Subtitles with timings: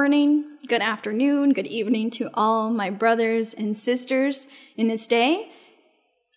[0.00, 5.52] morning, good afternoon, good evening to all my brothers and sisters in this day,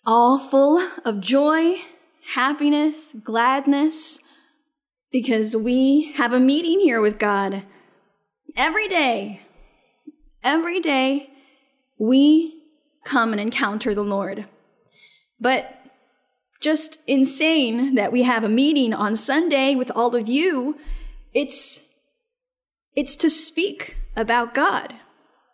[0.04, 1.76] all full of joy,
[2.34, 4.20] happiness, gladness,
[5.10, 7.62] because we have a meeting here with God
[8.54, 9.40] every day.
[10.42, 11.30] Every day,
[11.98, 12.64] we
[13.02, 14.44] come and encounter the Lord.
[15.40, 15.74] But
[16.60, 20.76] just insane that we have a meeting on Sunday with all of you.
[21.32, 21.83] It's,
[22.94, 24.94] it's to speak about God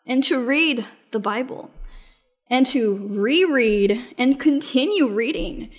[0.07, 1.71] and to read the Bible
[2.49, 5.71] and to reread and continue reading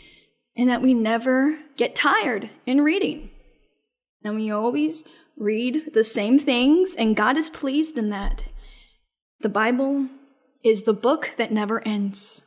[0.55, 3.29] and that we never get tired in reading.
[4.23, 5.05] And we always
[5.37, 8.45] read the same things and God is pleased in that.
[9.41, 10.07] The Bible
[10.63, 12.45] is the book that never ends.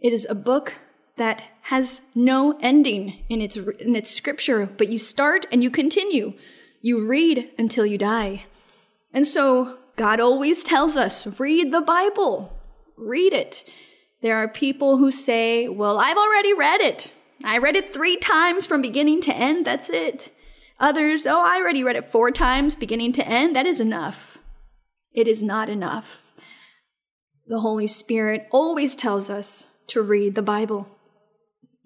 [0.00, 0.74] It is a book
[1.16, 6.32] that has no ending in its in its scripture, but you start and you continue.
[6.82, 8.44] You read until you die.
[9.14, 12.52] And so God always tells us, read the Bible.
[12.98, 13.64] Read it.
[14.20, 17.10] There are people who say, "Well, I've already read it.
[17.44, 19.64] I read it 3 times from beginning to end.
[19.64, 20.30] That's it."
[20.78, 23.54] Others, "Oh, I already read it 4 times beginning to end.
[23.56, 24.38] That is enough."
[25.12, 26.32] It is not enough.
[27.46, 30.88] The Holy Spirit always tells us to read the Bible.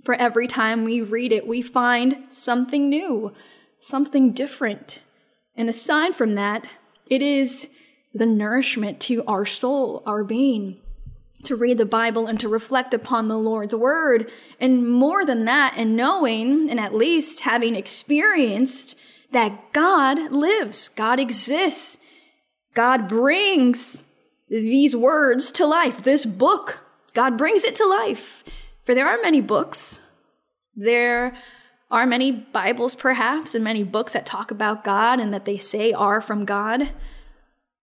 [0.04, 3.32] For every time we read it, we find something new,
[3.80, 5.00] something different.
[5.54, 6.66] And aside from that,
[7.08, 7.68] it is
[8.12, 10.80] the nourishment to our soul, our being,
[11.44, 14.30] to read the Bible and to reflect upon the Lord's word.
[14.58, 18.96] And more than that, and knowing and at least having experienced
[19.32, 21.98] that God lives, God exists,
[22.74, 24.04] God brings
[24.48, 26.80] these words to life, this book,
[27.14, 28.44] God brings it to life.
[28.84, 30.02] For there are many books.
[30.74, 31.34] There
[31.90, 35.92] are many Bibles, perhaps, and many books that talk about God and that they say
[35.92, 36.90] are from God.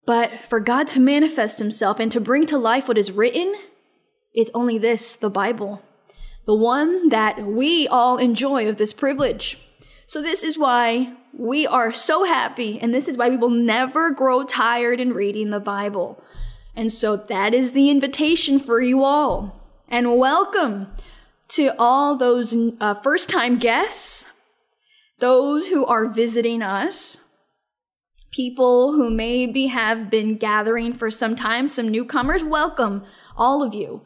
[0.07, 3.55] But for God to manifest himself and to bring to life what is written,
[4.33, 5.83] it's only this, the Bible,
[6.47, 9.59] the one that we all enjoy of this privilege.
[10.07, 14.11] So this is why we are so happy, and this is why we will never
[14.11, 16.23] grow tired in reading the Bible.
[16.75, 20.89] And so that is the invitation for you all and welcome
[21.55, 24.33] to all those uh, first time guests,
[25.19, 27.19] those who are visiting us,
[28.33, 32.43] people who maybe have been gathering for some time, some newcomers.
[32.43, 33.05] Welcome,
[33.37, 34.03] all of you.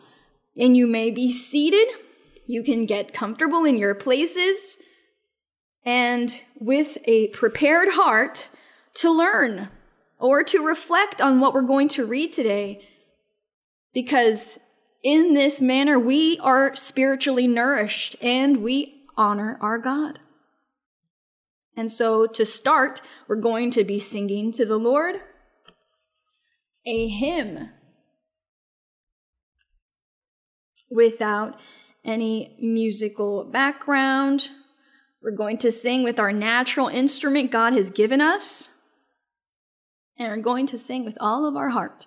[0.57, 1.87] And you may be seated.
[2.49, 4.79] You can get comfortable in your places
[5.85, 8.49] and with a prepared heart
[8.95, 9.69] to learn
[10.19, 12.89] or to reflect on what we're going to read today.
[13.95, 14.59] Because
[15.07, 20.19] in this manner, we are spiritually nourished and we honor our God.
[21.77, 25.21] And so to start, we're going to be singing to the Lord
[26.85, 27.71] a hymn
[30.91, 31.61] without
[32.05, 34.49] any musical background.
[35.23, 38.71] We're going to sing with our natural instrument God has given us.
[40.19, 42.07] And we're going to sing with all of our heart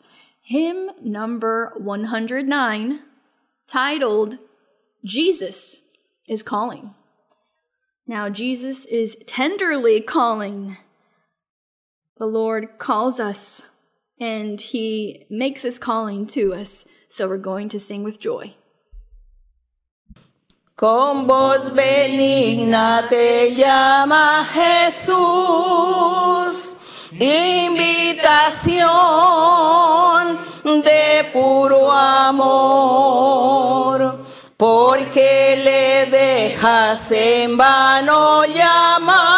[0.49, 2.99] hymn number 109
[3.67, 4.39] titled
[5.05, 5.81] Jesus
[6.27, 6.95] is Calling.
[8.07, 10.77] Now, Jesus is tenderly calling.
[12.17, 13.61] The Lord calls us
[14.19, 16.87] and He makes this calling to us.
[17.07, 18.55] So we're going to sing with joy.
[20.75, 25.99] Con voz benigna te llama Jesús.
[27.11, 29.38] invitación
[31.31, 32.39] puro amor,
[34.57, 39.28] porque le dejas en vano llamar,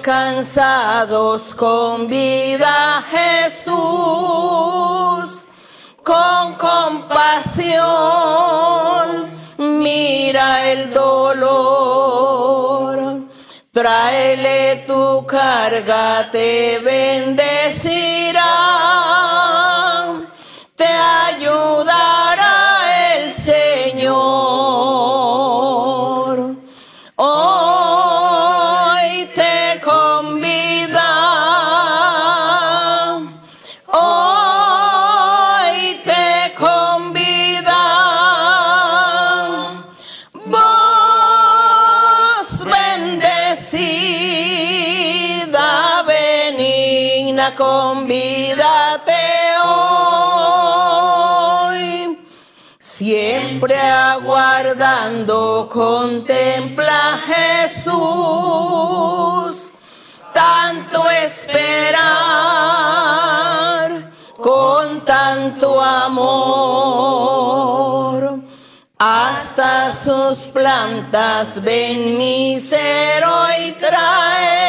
[0.00, 3.72] cansados convida Jesús
[6.02, 7.82] con compasión
[9.58, 11.62] mira el dolor.
[13.72, 18.42] Tráele tu carga, te bendecirá,
[53.62, 57.92] Siempre aguardando, contempla Jesús.
[60.34, 62.00] Tanto esperar,
[64.36, 66.42] con tanto amor.
[68.98, 74.61] Hasta sus plantas ven mi ser hoy trae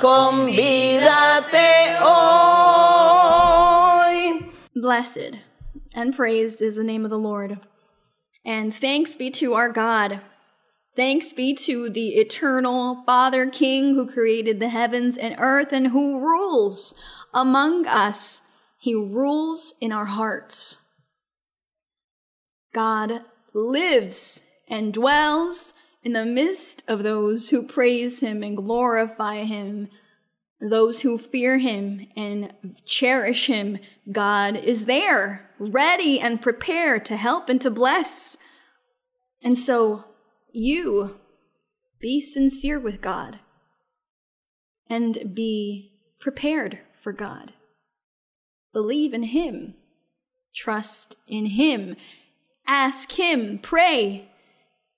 [0.00, 3.32] convídate hoy.
[4.74, 5.38] Blessed
[5.94, 7.58] and praised is the name of the Lord.
[8.44, 10.20] And thanks be to our God.
[10.94, 16.20] Thanks be to the eternal Father King who created the heavens and earth and who
[16.20, 16.94] rules
[17.32, 18.42] among us.
[18.78, 20.76] He rules in our hearts.
[22.74, 23.22] God
[23.54, 29.88] lives and dwells in the midst of those who praise him and glorify him,
[30.60, 32.52] those who fear him and
[32.84, 33.78] cherish him.
[34.10, 38.36] God is there, ready and prepared to help and to bless.
[39.42, 40.04] And so
[40.52, 41.20] you
[42.00, 43.38] be sincere with God
[44.88, 47.52] and be prepared for God.
[48.72, 49.74] Believe in him.
[50.54, 51.96] Trust in him.
[52.66, 53.58] Ask him.
[53.58, 54.31] Pray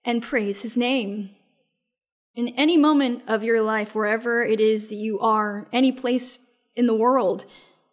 [0.05, 1.31] and praise his name.
[2.35, 6.41] In any moment of your life, wherever it is that you are, any place
[6.75, 7.45] in the world,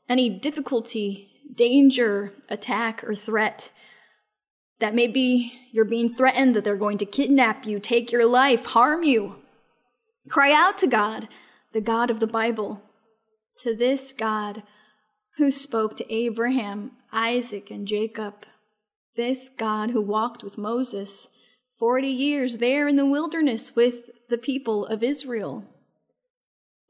[0.09, 3.71] any difficulty, danger, attack, or threat,
[4.79, 9.03] that maybe you're being threatened that they're going to kidnap you, take your life, harm
[9.03, 9.35] you.
[10.27, 11.27] Cry out to God,
[11.71, 12.81] the God of the Bible,
[13.61, 14.63] to this God
[15.37, 18.45] who spoke to Abraham, Isaac, and Jacob,
[19.15, 21.29] this God who walked with Moses
[21.81, 25.65] 40 years there in the wilderness with the people of Israel.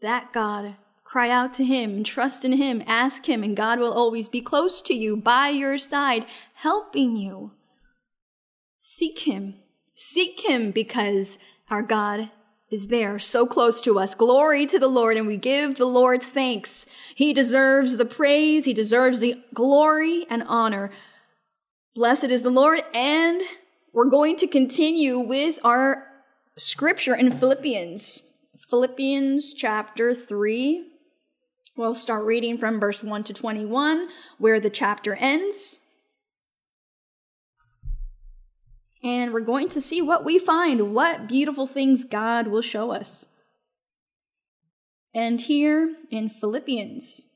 [0.01, 4.27] That God, cry out to Him, trust in Him, ask Him, and God will always
[4.27, 7.51] be close to you, by your side, helping you.
[8.79, 9.55] Seek Him.
[9.95, 11.39] Seek Him because
[11.69, 12.29] our God
[12.69, 14.13] is there, so close to us.
[14.13, 16.85] Glory to the Lord, and we give the Lord thanks.
[17.15, 20.91] He deserves the praise, He deserves the glory and honor.
[21.95, 23.41] Blessed is the Lord, and
[23.93, 26.07] we're going to continue with our
[26.57, 28.23] scripture in Philippians.
[28.69, 30.88] Philippians chapter 3.
[31.75, 34.07] We'll start reading from verse 1 to 21,
[34.38, 35.85] where the chapter ends.
[39.03, 43.25] And we're going to see what we find, what beautiful things God will show us.
[45.13, 47.27] And here in Philippians,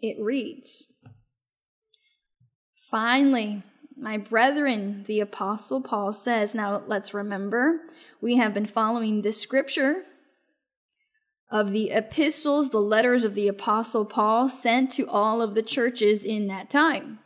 [0.00, 0.94] it reads
[2.74, 3.62] Finally,
[4.02, 7.82] my brethren, the Apostle Paul says, now let's remember,
[8.20, 10.02] we have been following this scripture
[11.48, 16.24] of the epistles, the letters of the Apostle Paul sent to all of the churches
[16.24, 17.20] in that time.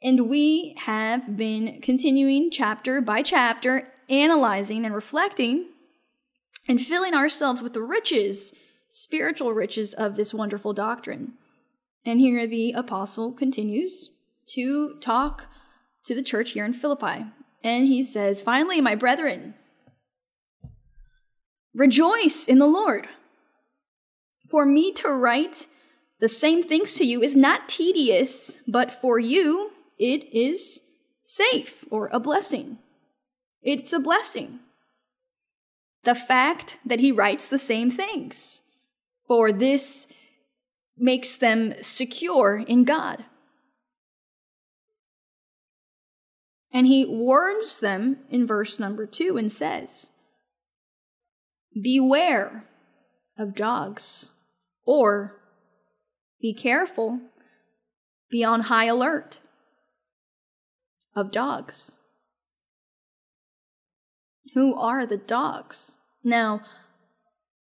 [0.00, 5.66] And we have been continuing chapter by chapter, analyzing and reflecting
[6.68, 8.54] and filling ourselves with the riches,
[8.88, 11.32] spiritual riches of this wonderful doctrine.
[12.06, 14.10] And here the apostle continues
[14.54, 15.46] to talk
[16.04, 17.26] to the church here in Philippi.
[17.62, 19.54] And he says, Finally, my brethren,
[21.74, 23.08] rejoice in the Lord.
[24.48, 25.66] For me to write
[26.20, 30.80] the same things to you is not tedious, but for you it is
[31.22, 32.78] safe or a blessing.
[33.62, 34.60] It's a blessing.
[36.04, 38.62] The fact that he writes the same things,
[39.26, 40.06] for this
[40.96, 43.24] makes them secure in God.
[46.72, 50.10] And he warns them in verse number two and says,
[51.80, 52.64] Beware
[53.38, 54.30] of dogs,
[54.84, 55.40] or
[56.40, 57.20] be careful,
[58.30, 59.40] be on high alert
[61.14, 61.92] of dogs.
[64.54, 65.96] Who are the dogs?
[66.24, 66.62] Now,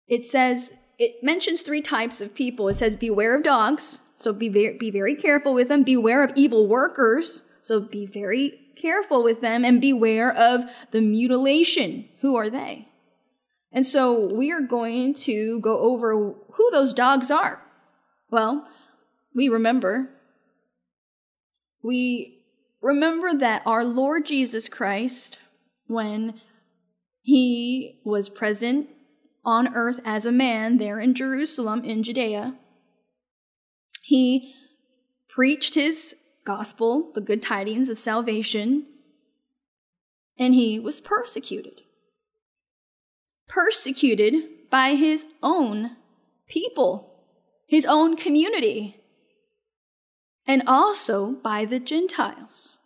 [0.08, 2.68] it says, it mentions three types of people.
[2.68, 5.82] It says, Beware of dogs, so be very, be very careful with them.
[5.82, 12.08] Beware of evil workers, so be very careful with them and beware of the mutilation.
[12.20, 12.88] Who are they?
[13.72, 17.62] And so we are going to go over who those dogs are.
[18.30, 18.66] Well,
[19.34, 20.10] we remember,
[21.82, 22.44] we
[22.80, 25.38] remember that our Lord Jesus Christ,
[25.86, 26.40] when
[27.22, 28.88] he was present
[29.44, 32.54] on earth as a man there in Jerusalem in Judea,
[34.02, 34.54] he
[35.28, 36.16] preached his
[36.46, 38.86] gospel, the good tidings of salvation,
[40.38, 41.82] and he was persecuted.
[43.48, 45.96] Persecuted by his own
[46.48, 47.24] people,
[47.66, 48.96] his own community,
[50.46, 52.76] and also by the Gentiles.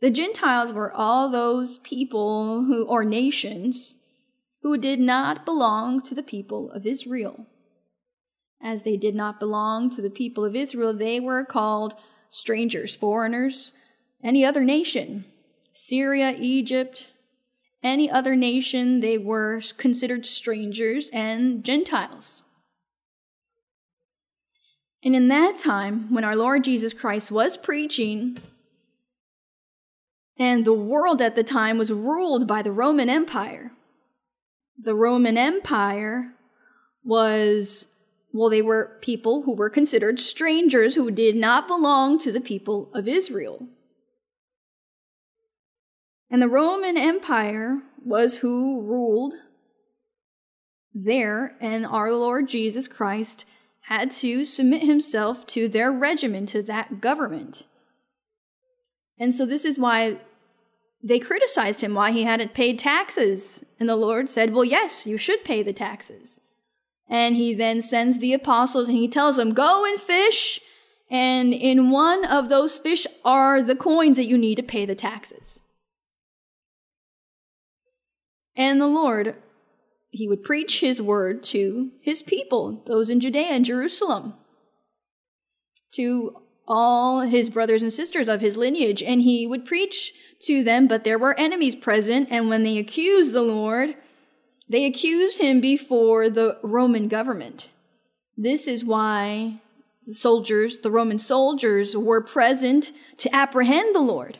[0.00, 3.96] The Gentiles were all those people who, or nations,
[4.62, 7.46] who did not belong to the people of Israel.
[8.60, 11.94] As they did not belong to the people of Israel, they were called
[12.30, 13.72] strangers, foreigners,
[14.22, 15.24] any other nation.
[15.72, 17.10] Syria, Egypt,
[17.82, 22.42] any other nation, they were considered strangers and Gentiles.
[25.02, 28.38] And in that time, when our Lord Jesus Christ was preaching,
[30.38, 33.70] and the world at the time was ruled by the Roman Empire,
[34.78, 36.32] the Roman Empire
[37.04, 37.92] was,
[38.36, 42.90] well, they were people who were considered strangers who did not belong to the people
[42.92, 43.66] of Israel.
[46.30, 49.34] And the Roman Empire was who ruled
[50.92, 53.44] there, and our Lord Jesus Christ
[53.82, 57.66] had to submit himself to their regimen, to that government.
[59.18, 60.18] And so this is why
[61.02, 63.64] they criticized him, why he hadn't paid taxes.
[63.78, 66.40] And the Lord said, Well, yes, you should pay the taxes.
[67.08, 70.60] And he then sends the apostles and he tells them, Go and fish.
[71.08, 74.96] And in one of those fish are the coins that you need to pay the
[74.96, 75.62] taxes.
[78.56, 79.36] And the Lord,
[80.10, 84.34] he would preach his word to his people, those in Judea and Jerusalem,
[85.92, 90.88] to all his brothers and sisters of his lineage, and he would preach to them,
[90.88, 93.94] but there were enemies present, and when they accused the Lord,
[94.68, 97.68] they accused him before the Roman government.
[98.36, 99.60] This is why
[100.06, 104.38] the soldiers, the Roman soldiers, were present to apprehend the Lord.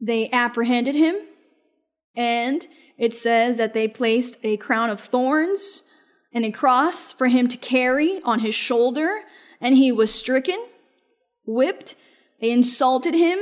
[0.00, 1.16] They apprehended him,
[2.14, 2.66] and
[2.98, 5.84] it says that they placed a crown of thorns
[6.32, 9.22] and a cross for him to carry on his shoulder,
[9.60, 10.66] and he was stricken,
[11.46, 11.94] whipped,
[12.40, 13.38] they insulted him,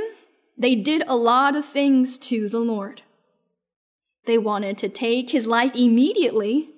[0.57, 3.01] they did a lot of things to the Lord.
[4.25, 6.69] They wanted to take his life immediately.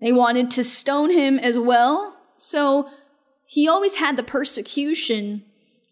[0.00, 2.16] They wanted to stone him as well.
[2.36, 2.90] So
[3.46, 5.44] he always had the persecution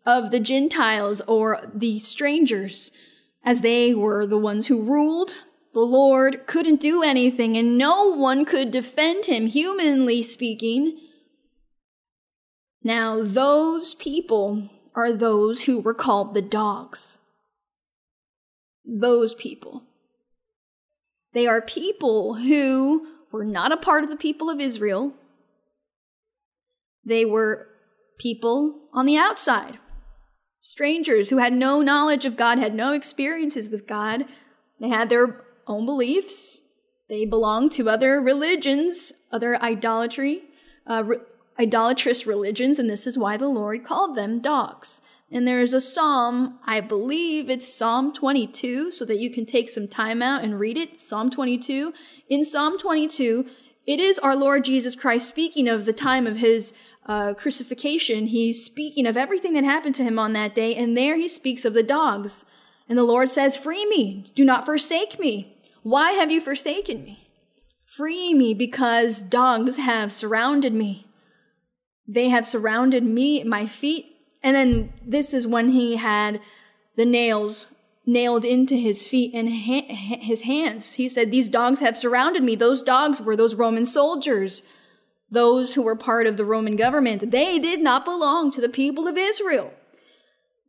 [0.05, 2.91] of the Gentiles or the strangers,
[3.45, 5.35] as they were the ones who ruled.
[5.73, 10.99] The Lord couldn't do anything, and no one could defend him, humanly speaking.
[12.83, 17.21] Now, those people are those who were called the dogs.
[18.85, 19.85] Those people.
[21.33, 25.15] They are people who were not a part of the people of Israel.
[27.05, 27.69] They were
[28.19, 29.79] people on the outside,
[30.61, 34.27] strangers who had no knowledge of God, had no experiences with God.
[34.81, 36.61] They had their own beliefs.
[37.09, 40.43] They belonged to other religions, other idolatry,
[40.87, 41.19] uh, re-
[41.59, 45.03] idolatrous religions, and this is why the Lord called them dogs.
[45.33, 49.89] And there's a psalm, I believe it's Psalm 22, so that you can take some
[49.89, 51.01] time out and read it.
[51.01, 51.95] Psalm 22.
[52.29, 53.47] In Psalm 22,
[53.87, 56.75] it is our Lord Jesus Christ speaking of the time of his
[57.07, 58.27] uh, crucifixion.
[58.27, 61.65] He's speaking of everything that happened to him on that day, and there he speaks
[61.65, 62.45] of the dogs.
[62.89, 65.57] And the Lord says, Free me, do not forsake me.
[65.83, 67.27] Why have you forsaken me?
[67.85, 71.07] Free me because dogs have surrounded me.
[72.07, 74.12] They have surrounded me, my feet.
[74.43, 76.41] And then this is when he had
[76.97, 77.69] the nails
[78.05, 80.95] nailed into his feet and ha- his hands.
[80.95, 82.55] He said, These dogs have surrounded me.
[82.55, 84.63] Those dogs were those Roman soldiers,
[85.31, 87.31] those who were part of the Roman government.
[87.31, 89.73] They did not belong to the people of Israel.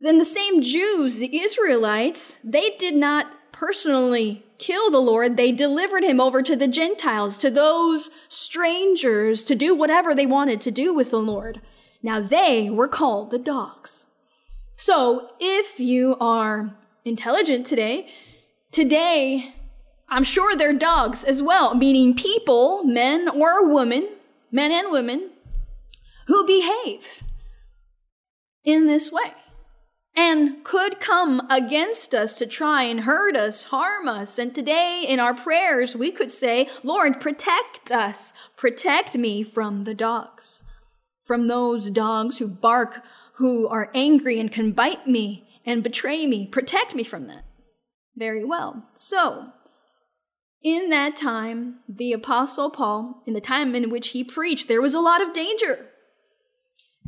[0.00, 5.36] Then the same Jews, the Israelites, they did not personally kill the Lord.
[5.36, 10.60] They delivered him over to the Gentiles, to those strangers, to do whatever they wanted
[10.62, 11.60] to do with the Lord.
[12.04, 14.06] Now they were called the dogs.
[14.76, 18.08] So if you are intelligent today,
[18.70, 19.54] today,
[20.10, 24.06] I'm sure they're dogs as well, meaning people, men or women,
[24.52, 25.30] men and women,
[26.26, 27.22] who behave
[28.64, 29.32] in this way
[30.14, 34.38] and could come against us to try and hurt us, harm us.
[34.38, 39.94] And today in our prayers, we could say, Lord, protect us, protect me from the
[39.94, 40.64] dogs.
[41.24, 43.02] From those dogs who bark,
[43.34, 46.46] who are angry and can bite me and betray me.
[46.46, 47.44] Protect me from that.
[48.16, 48.84] Very well.
[48.94, 49.52] So,
[50.62, 54.94] in that time, the Apostle Paul, in the time in which he preached, there was
[54.94, 55.86] a lot of danger.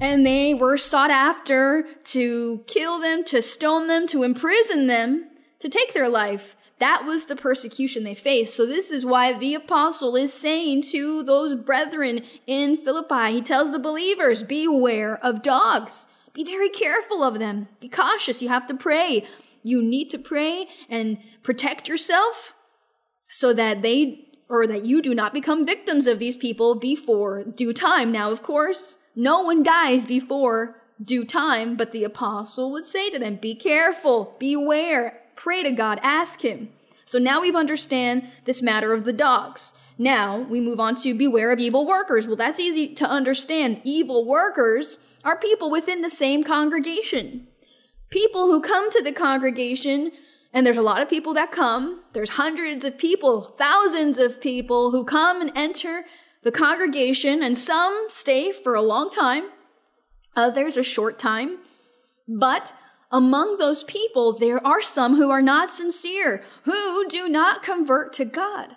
[0.00, 5.30] And they were sought after to kill them, to stone them, to imprison them,
[5.60, 6.55] to take their life.
[6.78, 8.54] That was the persecution they faced.
[8.54, 13.72] So this is why the apostle is saying to those brethren in Philippi, he tells
[13.72, 16.06] the believers, beware of dogs.
[16.34, 17.68] Be very careful of them.
[17.80, 18.42] Be cautious.
[18.42, 19.24] You have to pray.
[19.62, 22.54] You need to pray and protect yourself
[23.30, 27.72] so that they or that you do not become victims of these people before due
[27.72, 28.12] time.
[28.12, 33.18] Now, of course, no one dies before due time, but the apostle would say to
[33.18, 36.70] them, be careful, beware, pray to God, ask him.
[37.04, 39.74] So now we've understand this matter of the dogs.
[39.96, 42.26] Now we move on to beware of evil workers.
[42.26, 43.80] Well, that's easy to understand.
[43.84, 47.46] Evil workers are people within the same congregation.
[48.10, 50.10] People who come to the congregation,
[50.52, 52.02] and there's a lot of people that come.
[52.12, 56.06] There's hundreds of people, thousands of people who come and enter
[56.42, 59.44] the congregation, and some stay for a long time,
[60.34, 61.58] others a short time.
[62.26, 62.74] But
[63.10, 68.24] among those people, there are some who are not sincere, who do not convert to
[68.24, 68.76] God.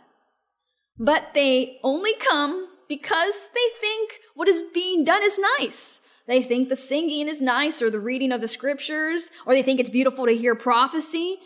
[0.97, 6.01] But they only come because they think what is being done is nice.
[6.27, 9.79] They think the singing is nice or the reading of the scriptures, or they think
[9.79, 11.37] it's beautiful to hear prophecy.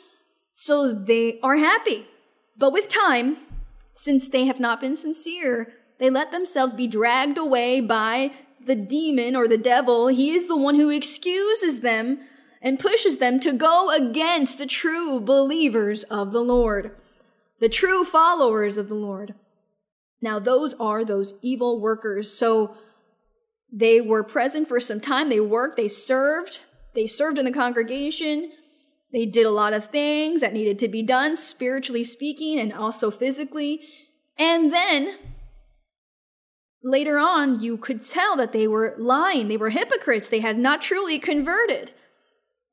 [0.54, 2.08] So they are happy.
[2.58, 3.38] But with time,
[3.96, 8.32] since they have not been sincere, they let themselves be dragged away by
[8.66, 10.08] the demon or the devil.
[10.08, 12.20] He is the one who excuses them
[12.63, 16.95] and pushes them to go against the true believers of the Lord,
[17.60, 19.36] the true followers of the Lord.
[20.21, 22.32] Now, those are those evil workers.
[22.32, 22.73] So
[23.71, 25.28] they were present for some time.
[25.28, 26.62] They worked, they served,
[26.95, 28.52] they served in the congregation.
[29.12, 33.12] They did a lot of things that needed to be done, spiritually speaking, and also
[33.12, 33.82] physically.
[34.38, 35.17] And then
[36.82, 39.49] later on, you could tell that they were lying.
[39.49, 40.30] They were hypocrites.
[40.30, 41.91] They had not truly converted.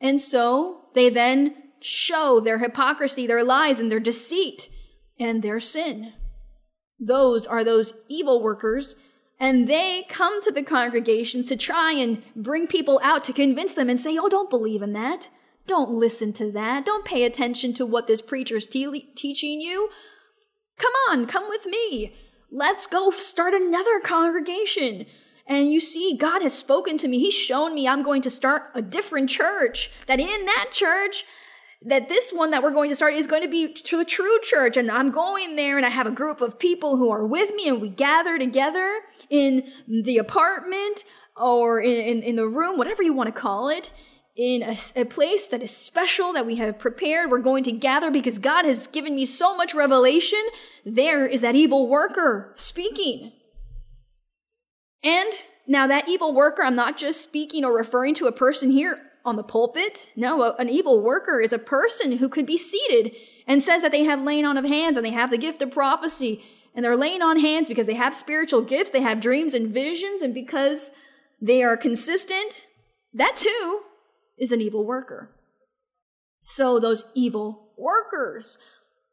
[0.01, 4.69] And so they then show their hypocrisy, their lies, and their deceit
[5.19, 6.13] and their sin.
[6.99, 8.95] Those are those evil workers.
[9.39, 13.89] And they come to the congregations to try and bring people out to convince them
[13.89, 15.31] and say, Oh, don't believe in that.
[15.67, 16.85] Don't listen to that.
[16.85, 19.89] Don't pay attention to what this preacher's te- teaching you.
[20.79, 22.15] Come on, come with me.
[22.51, 25.07] Let's go start another congregation.
[25.51, 27.19] And you see, God has spoken to me.
[27.19, 29.91] He's shown me I'm going to start a different church.
[30.07, 31.25] That in that church,
[31.83, 34.77] that this one that we're going to start is going to be the true church.
[34.77, 37.69] And I'm going there and I have a group of people who are with me
[37.69, 41.03] and we gather together in the apartment
[41.37, 43.91] or in, in, in the room, whatever you want to call it
[44.37, 47.29] in a, a, place that is special that we have prepared.
[47.29, 50.41] We're going to gather because God has given me so much revelation.
[50.87, 53.33] There is that evil worker speaking.
[55.03, 55.33] And
[55.67, 59.37] now that evil worker, I'm not just speaking or referring to a person here on
[59.37, 60.09] the pulpit.
[60.17, 63.15] No, an evil worker is a person who could be seated
[63.47, 65.71] and says that they have laying on of hands and they have the gift of
[65.71, 69.71] prophecy and they're laying on hands because they have spiritual gifts, they have dreams and
[69.71, 70.93] visions, and because
[71.41, 72.67] they are consistent,
[73.13, 73.83] that too
[74.39, 75.31] is an evil worker.
[76.45, 78.59] So those evil workers.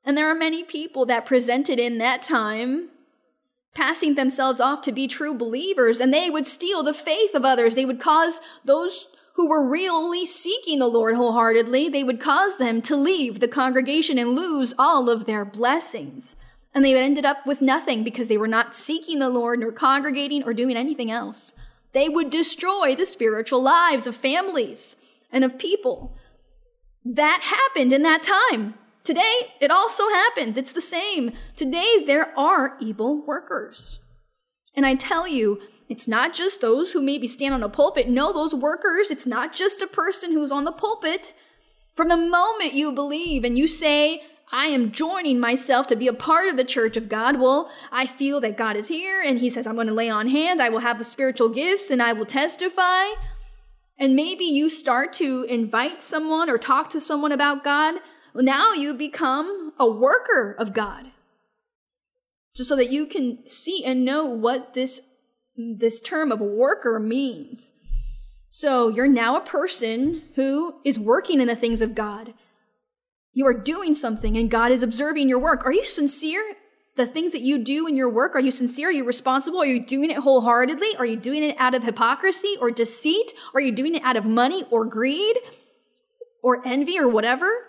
[0.03, 2.89] And there are many people that presented in that time
[3.73, 7.75] passing themselves off to be true believers, and they would steal the faith of others.
[7.75, 12.81] They would cause those who were really seeking the Lord wholeheartedly, they would cause them
[12.81, 16.37] to leave the congregation and lose all of their blessings.
[16.73, 20.43] And they ended up with nothing because they were not seeking the Lord nor congregating
[20.43, 21.53] or doing anything else.
[21.93, 24.95] They would destroy the spiritual lives of families
[25.31, 26.17] and of people.
[27.05, 28.73] That happened in that time.
[29.07, 30.57] Today, it also happens.
[30.57, 31.31] It's the same.
[31.55, 34.01] Today, there are evil workers.
[34.75, 38.09] And I tell you, it's not just those who maybe stand on a pulpit.
[38.09, 41.33] No, those workers, it's not just a person who's on the pulpit.
[41.95, 46.13] From the moment you believe and you say, I am joining myself to be a
[46.13, 47.39] part of the church of God.
[47.39, 50.27] Well, I feel that God is here and he says, I'm going to lay on
[50.27, 50.59] hands.
[50.59, 53.05] I will have the spiritual gifts and I will testify.
[53.97, 58.01] And maybe you start to invite someone or talk to someone about God
[58.45, 61.11] now you become a worker of God.
[62.55, 65.09] Just so that you can see and know what this,
[65.55, 67.73] this term of worker means.
[68.49, 72.33] So you're now a person who is working in the things of God.
[73.33, 75.65] You are doing something and God is observing your work.
[75.65, 76.55] Are you sincere?
[76.95, 78.89] The things that you do in your work, are you sincere?
[78.89, 79.61] Are you responsible?
[79.61, 80.95] Are you doing it wholeheartedly?
[80.97, 83.33] Are you doing it out of hypocrisy or deceit?
[83.53, 85.37] Are you doing it out of money or greed
[86.41, 87.66] or envy or whatever?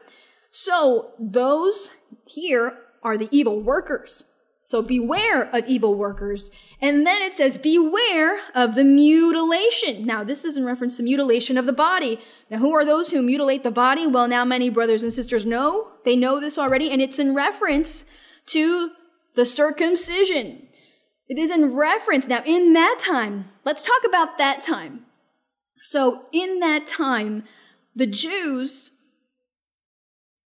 [0.49, 1.95] So those
[2.27, 4.25] here are the evil workers.
[4.69, 6.51] So beware of evil workers.
[6.83, 10.05] And then it says, beware of the mutilation.
[10.05, 12.21] Now, this is in reference to mutilation of the body.
[12.51, 14.07] Now, who are those who mutilate the body?
[14.07, 15.93] Well, now many brothers and sisters know.
[16.05, 18.05] They know this already, and it's in reference
[18.49, 18.91] to
[19.37, 20.69] the circumcision.
[21.29, 22.29] It is in reference.
[22.29, 25.07] Now, in that time, let's talk about that time.
[25.79, 27.45] So, in that time,
[27.95, 28.91] the Jews,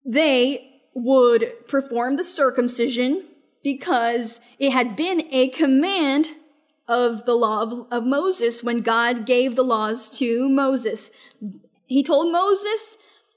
[0.05, 3.25] they would perform the circumcision
[3.63, 6.31] because it had been a command
[6.87, 11.11] of the law of, of, Moses when God gave the laws to Moses.
[11.87, 12.97] He told Moses,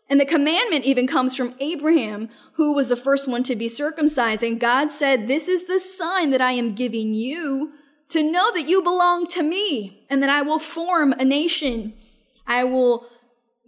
[0.10, 4.44] and the commandment even comes from Abraham, who was the first one to be circumcised.
[4.44, 7.74] And God said, This is the sign that I am giving you
[8.10, 11.94] to know that you belong to me and that I will form a nation.
[12.46, 13.08] I will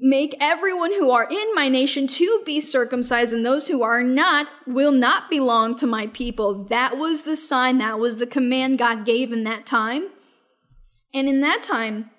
[0.06, 4.48] make everyone who are in my nation to be circumcised, and those who are not
[4.68, 6.66] will not belong to my people.
[6.66, 10.10] That was the sign, that was the command God gave in that time.
[11.14, 12.12] And in that time,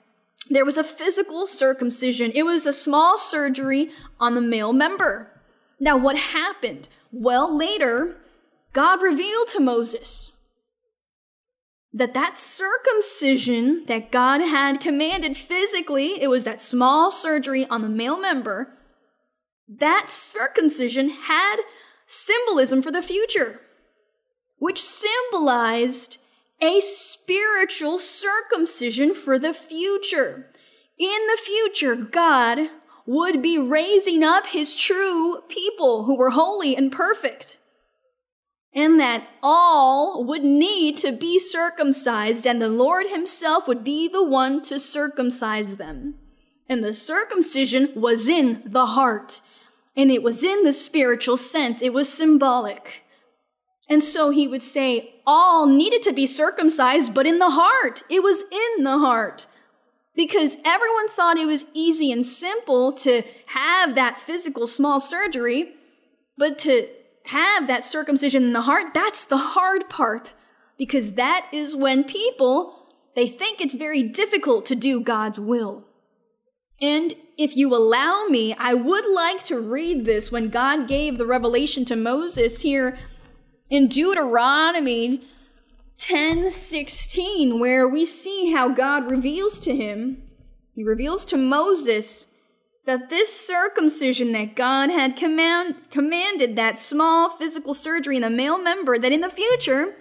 [0.49, 2.33] there was a physical circumcision.
[2.35, 5.31] It was a small surgery on the male member.
[5.79, 6.89] Now, what happened?
[7.13, 8.17] Well, later,
[8.73, 10.34] God revealed to Moses
[11.97, 17.89] that that circumcision that God had commanded physically, it was that small surgery on the
[17.89, 18.77] male member,
[19.69, 21.59] that circumcision had
[22.05, 23.61] symbolism for the future,
[24.59, 26.19] which symbolized
[26.61, 30.51] a spiritual circumcision for the future.
[30.99, 32.71] In the future, God
[33.07, 37.59] would be raising up his true people who were holy and perfect
[38.75, 44.25] and that all would need to be circumcised, and the Lord Himself would be the
[44.25, 46.17] one to circumcise them.
[46.69, 49.41] And the circumcision was in the heart,
[49.97, 53.05] and it was in the spiritual sense, it was symbolic.
[53.89, 58.03] And so he would say, all needed to be circumcised, but in the heart.
[58.09, 59.47] It was in the heart.
[60.17, 65.75] Because everyone thought it was easy and simple to have that physical small surgery,
[66.39, 66.89] but to
[67.25, 70.35] have that circumcision in the heart, that's the hard part.
[70.77, 75.85] Because that is when people, they think it's very difficult to do God's will.
[76.81, 81.27] And if you allow me, I would like to read this when God gave the
[81.27, 82.99] revelation to Moses here
[83.71, 85.23] in Deuteronomy
[85.97, 90.23] 10 16, where we see how God reveals to him.
[90.75, 92.27] He reveals to Moses
[92.87, 98.59] that this circumcision that God had command, commanded, that small physical surgery in the male
[98.59, 99.95] member, that in the future,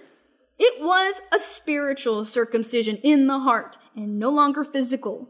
[0.58, 5.28] it was a spiritual circumcision in the heart and no longer physical.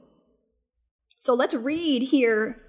[1.19, 2.61] So let's read here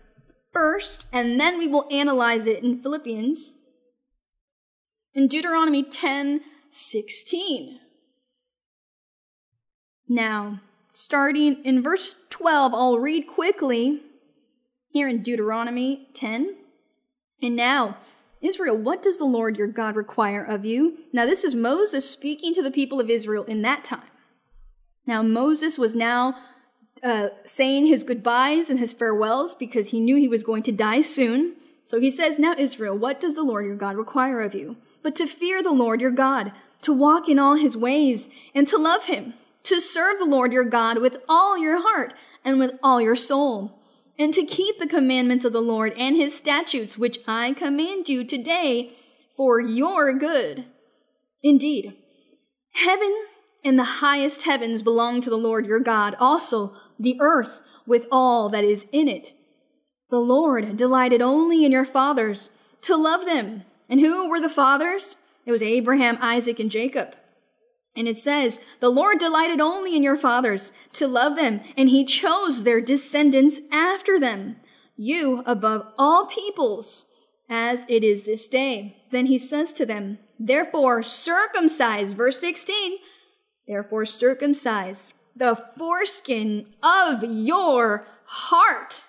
[0.54, 3.54] first, and then we will analyze it in Philippians.
[5.14, 7.80] In Deuteronomy 10 16.
[10.10, 14.02] Now, starting in verse 12, I'll read quickly
[14.96, 16.56] here in Deuteronomy 10.
[17.42, 17.98] And now,
[18.40, 21.00] Israel, what does the Lord your God require of you?
[21.12, 24.08] Now, this is Moses speaking to the people of Israel in that time.
[25.06, 26.38] Now, Moses was now
[27.04, 31.02] uh, saying his goodbyes and his farewells because he knew he was going to die
[31.02, 31.56] soon.
[31.84, 34.78] So he says, Now, Israel, what does the Lord your God require of you?
[35.04, 36.54] But to fear the Lord your God,
[36.84, 40.64] to walk in all his ways, and to love him, to serve the Lord your
[40.64, 42.14] God with all your heart
[42.46, 43.78] and with all your soul
[44.18, 48.24] and to keep the commandments of the Lord and his statutes, which I command you
[48.24, 48.92] today
[49.36, 50.66] for your good.
[51.44, 51.94] Indeed,
[52.74, 53.26] heaven
[53.64, 58.50] and the highest heavens belong to the Lord your God, also the earth with all
[58.50, 59.34] that is in it.
[60.10, 62.50] The Lord delighted only in your fathers
[62.82, 63.64] to love them.
[63.90, 65.16] And who were the fathers?
[65.46, 67.16] It was Abraham, Isaac, and Jacob.
[67.96, 72.04] And it says, The Lord delighted only in your fathers to love them, and he
[72.04, 74.58] chose their descendants after them,
[74.98, 77.06] you above all peoples,
[77.50, 79.04] as it is this day.
[79.12, 82.98] Then he says to them, Therefore circumcise, verse 16,
[83.68, 89.04] therefore circumcise the foreskin of your heart,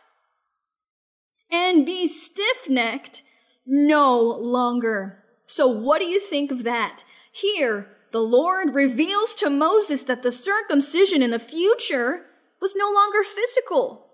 [1.51, 3.23] and be stiff necked
[3.67, 5.25] no longer.
[5.47, 7.05] So, what do you think of that?
[7.33, 12.25] Here, the Lord reveals to Moses that the circumcision in the future
[12.63, 14.07] was no longer physical.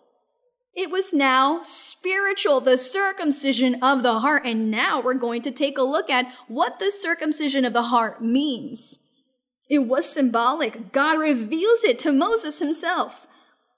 [0.75, 4.45] It was now spiritual, the circumcision of the heart.
[4.45, 8.21] And now we're going to take a look at what the circumcision of the heart
[8.21, 8.99] means.
[9.71, 10.91] It was symbolic.
[10.91, 13.29] God reveals it to Moses himself.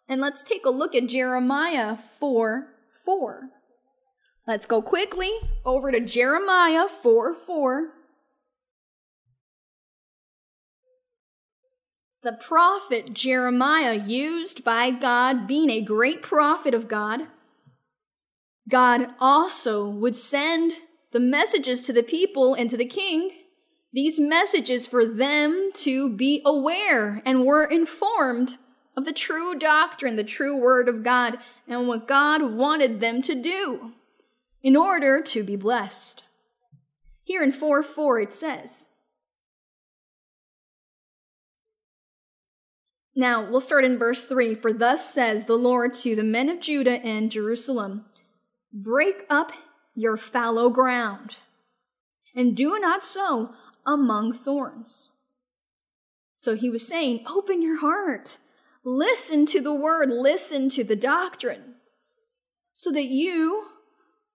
[0.08, 2.68] And let's take a look at Jeremiah 4
[3.04, 3.50] 4.
[4.48, 5.32] Let's go quickly
[5.66, 8.03] over to Jeremiah 4 4.
[12.24, 17.26] The prophet Jeremiah, used by God, being a great prophet of God,
[18.66, 20.72] God also would send
[21.12, 23.30] the messages to the people and to the king,
[23.92, 28.56] these messages for them to be aware and were informed
[28.96, 31.36] of the true doctrine, the true word of God,
[31.68, 33.92] and what God wanted them to do
[34.62, 36.22] in order to be blessed.
[37.22, 38.88] Here in 4 4 it says,
[43.16, 44.54] Now, we'll start in verse 3.
[44.54, 48.06] For thus says the Lord to the men of Judah and Jerusalem
[48.72, 49.52] Break up
[49.94, 51.36] your fallow ground,
[52.34, 53.54] and do not sow
[53.86, 55.10] among thorns.
[56.34, 58.38] So he was saying, Open your heart,
[58.82, 61.76] listen to the word, listen to the doctrine,
[62.72, 63.66] so that you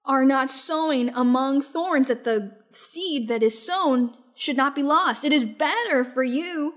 [0.06, 5.26] are not sowing among thorns, that the seed that is sown should not be lost.
[5.26, 6.76] It is better for you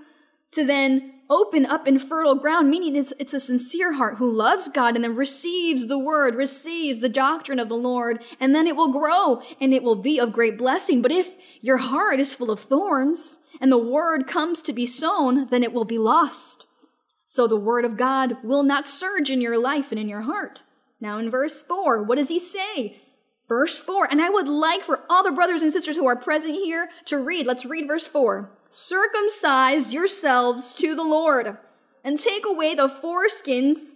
[0.51, 4.69] to then open up in fertile ground, meaning it's, it's a sincere heart who loves
[4.69, 8.75] God and then receives the word, receives the doctrine of the Lord, and then it
[8.75, 11.01] will grow and it will be of great blessing.
[11.01, 15.47] But if your heart is full of thorns and the word comes to be sown,
[15.49, 16.67] then it will be lost.
[17.25, 20.61] So the word of God will not surge in your life and in your heart.
[21.01, 23.01] Now in verse four, what does he say?
[23.49, 26.55] Verse four, and I would like for all the brothers and sisters who are present
[26.55, 27.47] here to read.
[27.47, 31.57] Let's read verse four circumcise yourselves to the Lord
[32.03, 33.93] and take away the foreskins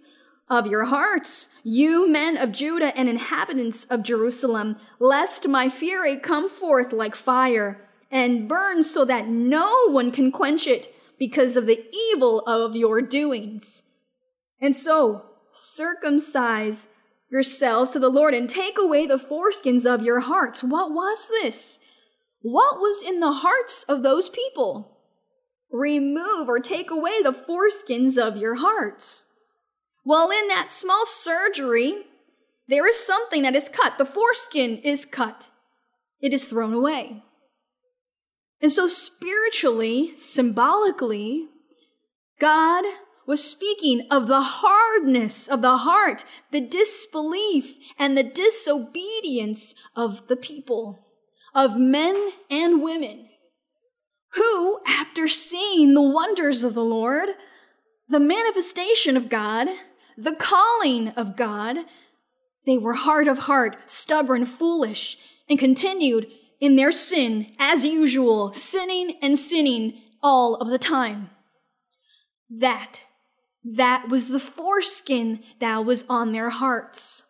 [0.48, 6.48] of your hearts, you men of Judah and inhabitants of Jerusalem, lest my fury come
[6.48, 11.84] forth like fire and burn so that no one can quench it because of the
[12.12, 13.82] evil of your doings.
[14.60, 16.86] And so circumcise
[17.28, 20.62] yourselves to the Lord and take away the foreskins of your hearts.
[20.62, 21.77] What was this?
[22.40, 24.98] What was in the hearts of those people?
[25.70, 29.24] Remove or take away the foreskins of your hearts.
[30.04, 32.04] Well, in that small surgery,
[32.68, 33.98] there is something that is cut.
[33.98, 35.48] The foreskin is cut.
[36.20, 37.24] It is thrown away.
[38.60, 41.46] And so spiritually, symbolically,
[42.40, 42.84] God
[43.26, 50.36] was speaking of the hardness of the heart, the disbelief and the disobedience of the
[50.36, 51.07] people
[51.54, 53.28] of men and women
[54.34, 57.30] who, after seeing the wonders of the Lord,
[58.08, 59.68] the manifestation of God,
[60.16, 61.78] the calling of God,
[62.66, 65.16] they were hard of heart, stubborn, foolish,
[65.48, 66.30] and continued
[66.60, 71.30] in their sin as usual, sinning and sinning all of the time.
[72.50, 73.04] That,
[73.64, 77.24] that was the foreskin that was on their hearts.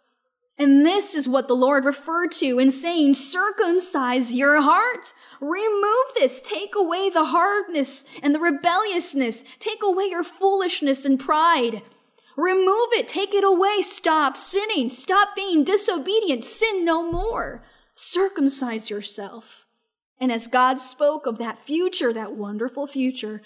[0.58, 5.14] And this is what the Lord referred to in saying, circumcise your heart.
[5.40, 6.40] Remove this.
[6.40, 9.44] Take away the hardness and the rebelliousness.
[9.60, 11.82] Take away your foolishness and pride.
[12.36, 13.06] Remove it.
[13.06, 13.82] Take it away.
[13.82, 14.88] Stop sinning.
[14.88, 16.42] Stop being disobedient.
[16.42, 17.62] Sin no more.
[17.92, 19.64] Circumcise yourself.
[20.20, 23.42] And as God spoke of that future, that wonderful future,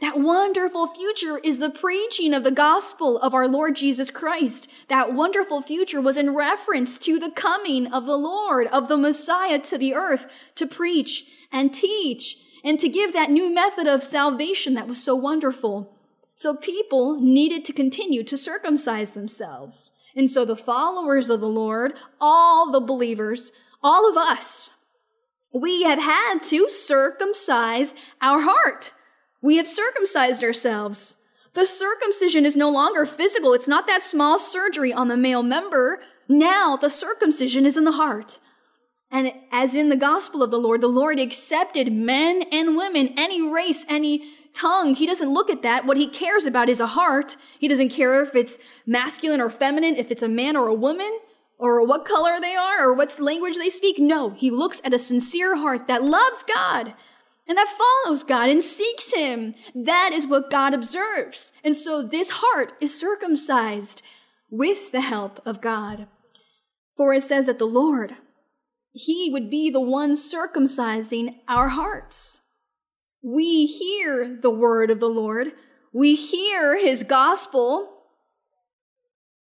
[0.00, 4.68] that wonderful future is the preaching of the gospel of our Lord Jesus Christ.
[4.88, 9.58] That wonderful future was in reference to the coming of the Lord, of the Messiah
[9.60, 14.74] to the earth to preach and teach and to give that new method of salvation
[14.74, 15.96] that was so wonderful.
[16.34, 19.92] So people needed to continue to circumcise themselves.
[20.14, 23.50] And so the followers of the Lord, all the believers,
[23.82, 24.70] all of us,
[25.54, 28.92] we have had to circumcise our heart.
[29.42, 31.16] We have circumcised ourselves.
[31.54, 33.54] The circumcision is no longer physical.
[33.54, 36.00] It's not that small surgery on the male member.
[36.28, 38.40] Now the circumcision is in the heart.
[39.10, 43.40] And as in the gospel of the Lord, the Lord accepted men and women, any
[43.40, 44.94] race, any tongue.
[44.94, 45.86] He doesn't look at that.
[45.86, 47.36] What he cares about is a heart.
[47.58, 51.20] He doesn't care if it's masculine or feminine, if it's a man or a woman,
[51.58, 53.98] or what color they are, or what language they speak.
[53.98, 56.94] No, he looks at a sincere heart that loves God
[57.48, 57.68] and that
[58.04, 59.54] follows God and seeks Him.
[59.74, 61.52] That is what God observes.
[61.62, 64.02] And so this heart is circumcised
[64.50, 66.08] with the help of God.
[66.96, 68.16] For it says that the Lord,
[68.92, 72.40] He would be the one circumcising our hearts.
[73.22, 75.52] We hear the word of the Lord.
[75.92, 77.92] We hear His gospel.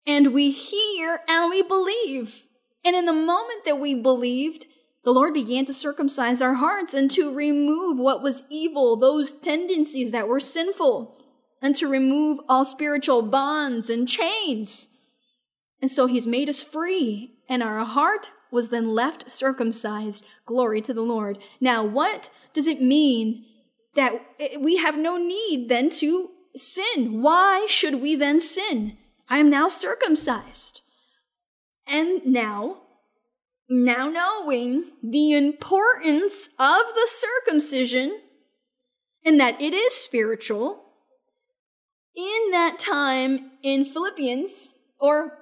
[0.06, 2.44] and we hear and we believe.
[2.86, 4.66] And in the moment that we believed,
[5.04, 10.12] the Lord began to circumcise our hearts and to remove what was evil, those tendencies
[10.12, 11.16] that were sinful,
[11.62, 14.96] and to remove all spiritual bonds and chains.
[15.82, 20.26] And so he's made us free, and our heart was then left circumcised.
[20.46, 21.38] Glory to the Lord.
[21.62, 23.46] Now, what does it mean
[23.96, 24.22] that
[24.60, 27.22] we have no need then to sin?
[27.22, 28.98] Why should we then sin?
[29.30, 30.82] I am now circumcised.
[31.86, 32.78] And now,
[33.70, 38.22] now knowing the importance of the circumcision
[39.26, 40.84] and that it is spiritual,
[42.16, 45.38] in that time in Philippians, or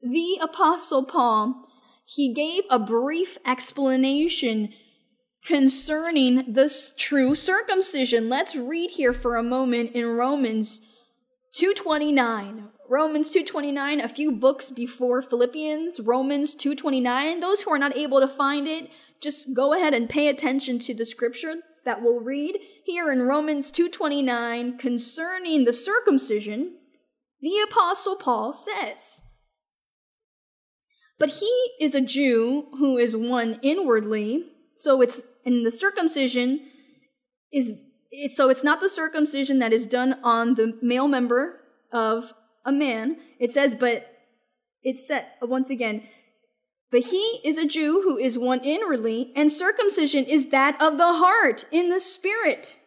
[0.00, 1.66] the Apostle Paul,
[2.06, 4.72] he gave a brief explanation
[5.44, 8.28] concerning this true circumcision.
[8.28, 10.80] Let's read here for a moment in Romans
[11.54, 12.68] 229.
[12.88, 17.40] Romans 229, a few books before Philippians, Romans 229.
[17.40, 20.94] Those who are not able to find it, just go ahead and pay attention to
[20.94, 26.76] the scripture that we'll read here in Romans 229 concerning the circumcision.
[27.42, 29.20] The apostle Paul says,
[31.18, 34.46] but he is a Jew who is one inwardly,
[34.76, 36.60] so it's in the circumcision
[37.52, 37.78] is
[38.28, 41.60] so it's not the circumcision that is done on the male member
[41.92, 42.32] of
[42.64, 43.16] a man.
[43.38, 44.14] It says, but
[44.82, 46.02] it said once again,
[46.90, 51.14] but he is a Jew who is one inwardly, and circumcision is that of the
[51.14, 52.78] heart in the spirit.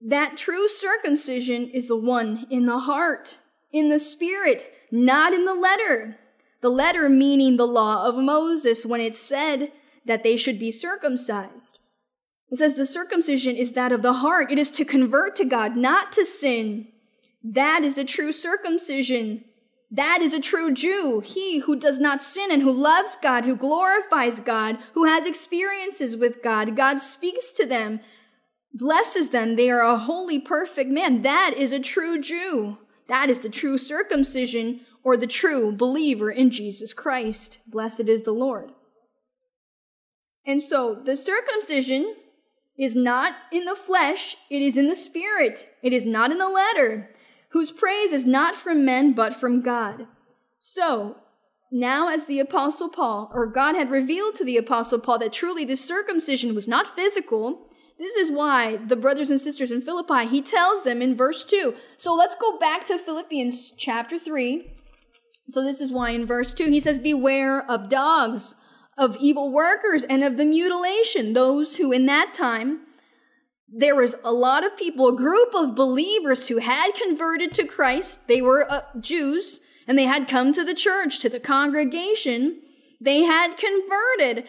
[0.00, 3.38] That true circumcision is the one in the heart,
[3.72, 6.18] in the spirit, not in the letter.
[6.60, 9.72] The letter meaning the law of Moses when it said
[10.04, 11.78] that they should be circumcised.
[12.50, 14.52] It says the circumcision is that of the heart.
[14.52, 16.88] It is to convert to God, not to sin.
[17.44, 19.44] That is the true circumcision.
[19.90, 21.20] That is a true Jew.
[21.20, 26.16] He who does not sin and who loves God, who glorifies God, who has experiences
[26.16, 26.74] with God.
[26.74, 28.00] God speaks to them,
[28.72, 29.56] blesses them.
[29.56, 31.22] They are a holy, perfect man.
[31.22, 32.78] That is a true Jew.
[33.08, 37.58] That is the true circumcision or the true believer in Jesus Christ.
[37.66, 38.72] Blessed is the Lord.
[40.46, 42.16] And so the circumcision
[42.76, 45.68] is not in the flesh, it is in the spirit.
[45.82, 47.13] It is not in the letter,
[47.54, 50.08] whose praise is not from men, but from God.
[50.58, 51.16] So,
[51.70, 55.64] now as the apostle Paul, or God had revealed to the apostle Paul that truly
[55.64, 60.42] this circumcision was not physical, this is why the brothers and sisters in Philippi, he
[60.42, 61.74] tells them in verse 2.
[61.96, 64.74] So let's go back to Philippians chapter 3,
[65.48, 68.56] so this is why in verse 2 he says, Beware of dogs,
[68.98, 72.80] of evil workers, and of the mutilation, those who in that time
[73.76, 78.28] there was a lot of people, a group of believers who had converted to Christ.
[78.28, 82.60] They were uh, Jews and they had come to the church, to the congregation.
[83.00, 84.46] They had converted,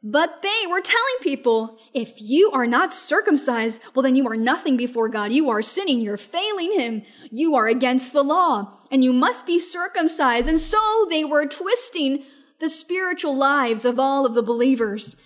[0.00, 4.76] but they were telling people, if you are not circumcised, well, then you are nothing
[4.76, 5.32] before God.
[5.32, 6.00] You are sinning.
[6.00, 7.02] You're failing Him.
[7.32, 10.48] You are against the law and you must be circumcised.
[10.48, 12.22] And so they were twisting
[12.60, 15.16] the spiritual lives of all of the believers.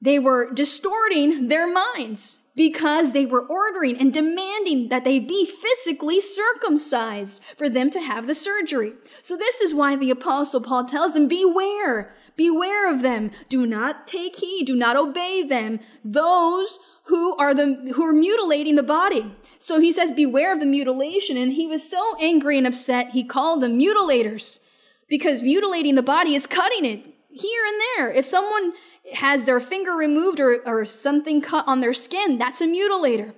[0.00, 6.20] They were distorting their minds because they were ordering and demanding that they be physically
[6.20, 8.92] circumcised for them to have the surgery.
[9.22, 12.14] So this is why the apostle Paul tells them, beware.
[12.36, 13.30] Beware of them.
[13.48, 14.66] Do not take heed.
[14.66, 15.80] Do not obey them.
[16.04, 19.34] Those who are the, who are mutilating the body.
[19.58, 21.36] So he says, beware of the mutilation.
[21.36, 24.60] And he was so angry and upset, he called them mutilators
[25.08, 28.12] because mutilating the body is cutting it here and there.
[28.12, 28.72] If someone
[29.14, 33.34] has their finger removed or, or something cut on their skin, that's a mutilator.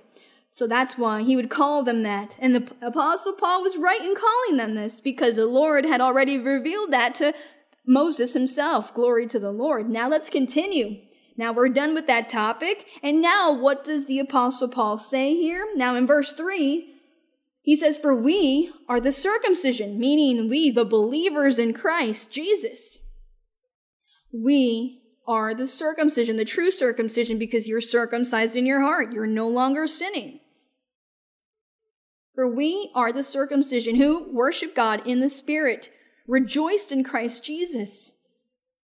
[0.51, 2.35] So that's why he would call them that.
[2.39, 6.37] And the apostle Paul was right in calling them this because the Lord had already
[6.37, 7.33] revealed that to
[7.85, 8.93] Moses himself.
[8.93, 9.89] Glory to the Lord.
[9.89, 11.01] Now let's continue.
[11.35, 12.87] Now we're done with that topic.
[13.03, 15.67] And now what does the apostle Paul say here?
[15.75, 16.93] Now in verse three,
[17.61, 22.99] he says, for we are the circumcision, meaning we, the believers in Christ Jesus.
[24.31, 29.11] We are the circumcision, the true circumcision, because you're circumcised in your heart.
[29.11, 30.39] You're no longer sinning.
[32.33, 35.89] For we are the circumcision who worship God in the Spirit
[36.27, 38.13] rejoiced in Christ Jesus,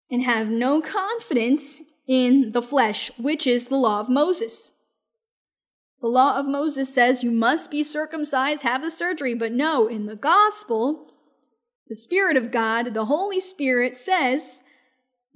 [0.09, 4.71] and have no confidence in the flesh, which is the law of Moses.
[6.01, 10.05] The law of Moses says you must be circumcised, have the surgery, but no, in
[10.05, 11.11] the gospel,
[11.87, 14.61] the Spirit of God, the Holy Spirit says,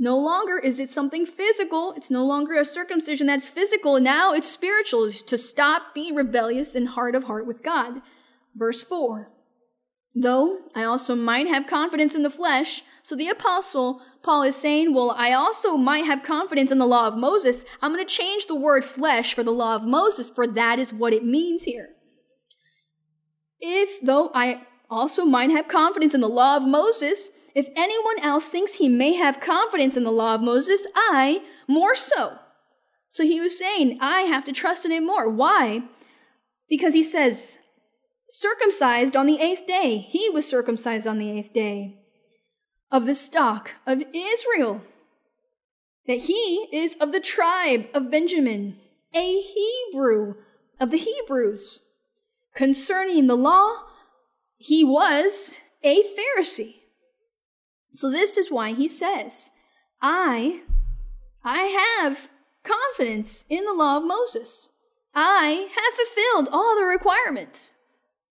[0.02, 1.92] no longer is it something physical.
[1.92, 4.00] It's no longer a circumcision that's physical.
[4.00, 8.02] Now it's spiritual to stop being rebellious and hard of heart with God.
[8.56, 9.30] Verse 4.
[10.16, 12.82] though I also might have confidence in the flesh.
[13.04, 17.08] So the apostle Paul is saying, well, I also might have confidence in the law
[17.08, 17.66] of Moses.
[17.82, 20.94] I'm going to change the word flesh for the law of Moses, for that is
[20.94, 21.90] what it means here.
[23.60, 28.50] If, though I also might have confidence in the law of Moses, if anyone else
[28.50, 32.38] thinks he may have confidence in the law of Moses, I more so.
[33.10, 35.28] So he was saying, I have to trust in it more.
[35.30, 35.84] Why?
[36.70, 37.58] Because he says,
[38.30, 39.98] circumcised on the eighth day.
[39.98, 41.98] He was circumcised on the eighth day
[42.92, 44.82] of the stock of Israel.
[46.08, 48.78] That he is of the tribe of Benjamin,
[49.14, 50.36] a Hebrew
[50.80, 51.82] of the Hebrews.
[52.54, 53.84] Concerning the law,
[54.58, 56.79] he was a Pharisee.
[57.94, 59.52] So this is why he says,
[60.02, 60.62] I,
[61.44, 61.64] I
[62.00, 62.30] have
[62.64, 64.72] confidence in the law of Moses.
[65.16, 67.72] I have fulfilled all the requirements.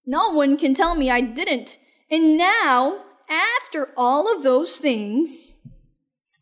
[0.06, 1.78] No one can tell me I didn't.
[2.10, 5.56] And now, after all of those things,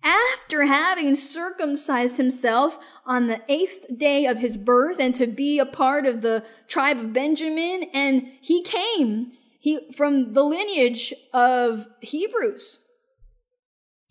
[0.04, 5.66] after having circumcised himself on the eighth day of his birth and to be a
[5.66, 12.85] part of the tribe of Benjamin, and he came he, from the lineage of Hebrews.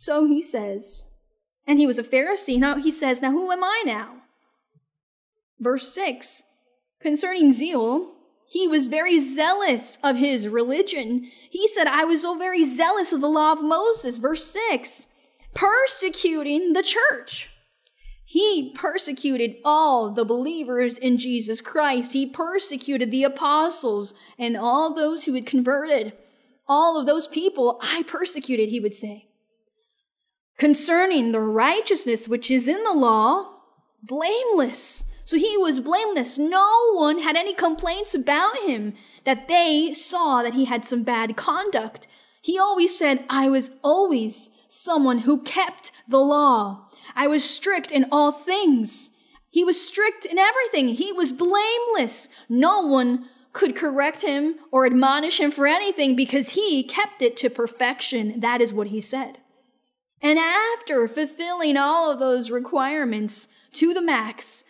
[0.06, 1.06] So he says,
[1.66, 2.60] and he was a Pharisee.
[2.60, 4.18] Now he says, Now who am I now?
[5.60, 6.44] Verse 6
[7.00, 8.12] Concerning zeal,
[8.48, 11.32] he was very zealous of his religion.
[11.50, 14.20] He said, I was so very zealous of the law of Moses.
[14.20, 15.08] Verse 6
[15.56, 17.50] Persecuting the church.
[18.24, 22.14] He persecuted all the believers in Jesus Christ.
[22.14, 26.14] He persecuted the apostles and all those who had converted.
[26.68, 29.30] All of those people I persecuted, he would say
[30.58, 33.52] concerning the righteousness which is in the law,
[34.02, 35.12] blameless.
[35.26, 36.38] So he was blameless.
[36.38, 38.94] No one had any complaints about him
[39.24, 42.08] that they saw that he had some bad conduct.
[42.42, 46.90] He always said, I was always someone who kept the law.
[47.16, 49.12] I was strict in all things.
[49.50, 50.90] He was strict in everything.
[50.90, 52.30] He was blameless.
[52.48, 57.50] No one could correct him or admonish him for anything because he kept it to
[57.50, 58.40] perfection.
[58.42, 59.40] That is what he said.
[60.22, 64.64] And after fulfilling all of those requirements to the max,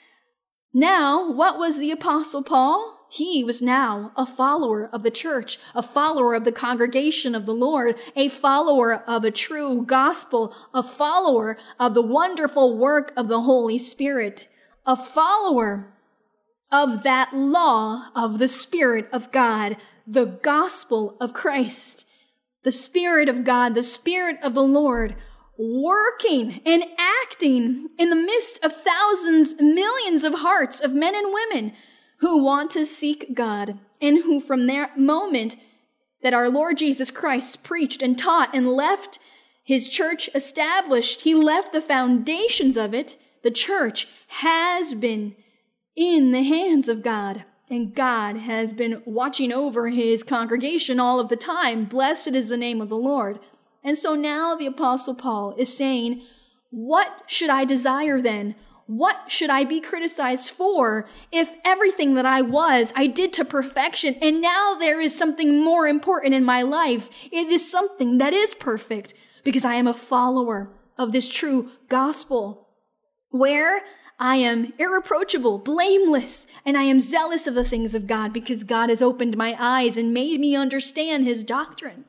[0.73, 2.95] now what was the Apostle Paul?
[3.09, 7.53] He was now a follower of the church, a follower of the congregation of the
[7.53, 13.43] Lord, a follower of a true gospel, a follower of the wonderful work of the
[13.43, 14.49] Holy Spirit,
[14.85, 15.93] a follower
[16.71, 22.05] of that law of the Spirit of God, the gospel of Christ,
[22.63, 25.15] the Spirit of God, the Spirit of the Lord
[25.57, 31.73] working and acting in the midst of thousands, millions of hearts of men and women
[32.19, 35.57] who want to seek God and who from that moment
[36.21, 39.19] that our Lord Jesus Christ preached and taught and left
[39.65, 43.17] his church established, he left the foundations of it.
[43.41, 45.35] The church has been
[45.95, 47.45] in the hands of God.
[47.67, 51.85] And God has been watching over his congregation all of the time.
[51.85, 53.39] Blessed is the name of the Lord.
[53.85, 56.23] And so now the apostle Paul is saying,
[56.71, 58.55] what should I desire then?
[58.87, 64.15] What should I be criticized for if everything that I was, I did to perfection,
[64.21, 67.09] and now there is something more important in my life?
[67.31, 69.13] It is something that is perfect
[69.43, 72.67] because I am a follower of this true gospel
[73.29, 73.81] where
[74.19, 78.89] I am irreproachable, blameless, and I am zealous of the things of God because God
[78.89, 82.05] has opened my eyes and made me understand his doctrine.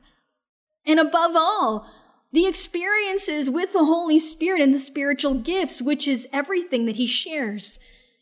[0.87, 1.87] And above all,
[2.31, 7.05] the experiences with the Holy Spirit and the spiritual gifts, which is everything that he
[7.05, 7.77] shares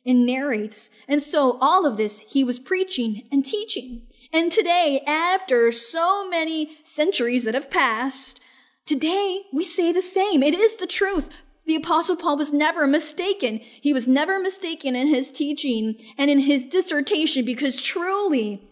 [0.06, 0.90] and narrates.
[1.08, 4.04] And so all of this he was preaching and teaching.
[4.34, 8.40] And today, after so many centuries that have passed,
[8.86, 10.44] today we say the same.
[10.44, 11.30] It is the truth.
[11.66, 13.58] The apostle Paul was never mistaken.
[13.58, 18.70] He was never mistaken in his teaching and in his dissertation because truly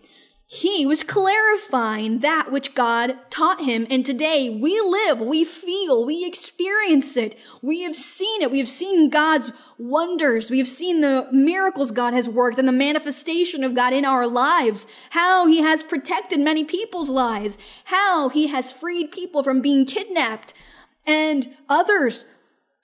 [0.54, 3.88] he was clarifying that which God taught him.
[3.90, 7.36] And today we live, we feel, we experience it.
[7.64, 8.52] We have seen it.
[8.52, 10.52] We have seen God's wonders.
[10.52, 14.28] We have seen the miracles God has worked and the manifestation of God in our
[14.28, 14.86] lives.
[15.10, 17.58] How he has protected many people's lives.
[17.86, 20.54] How he has freed people from being kidnapped
[21.04, 22.26] and others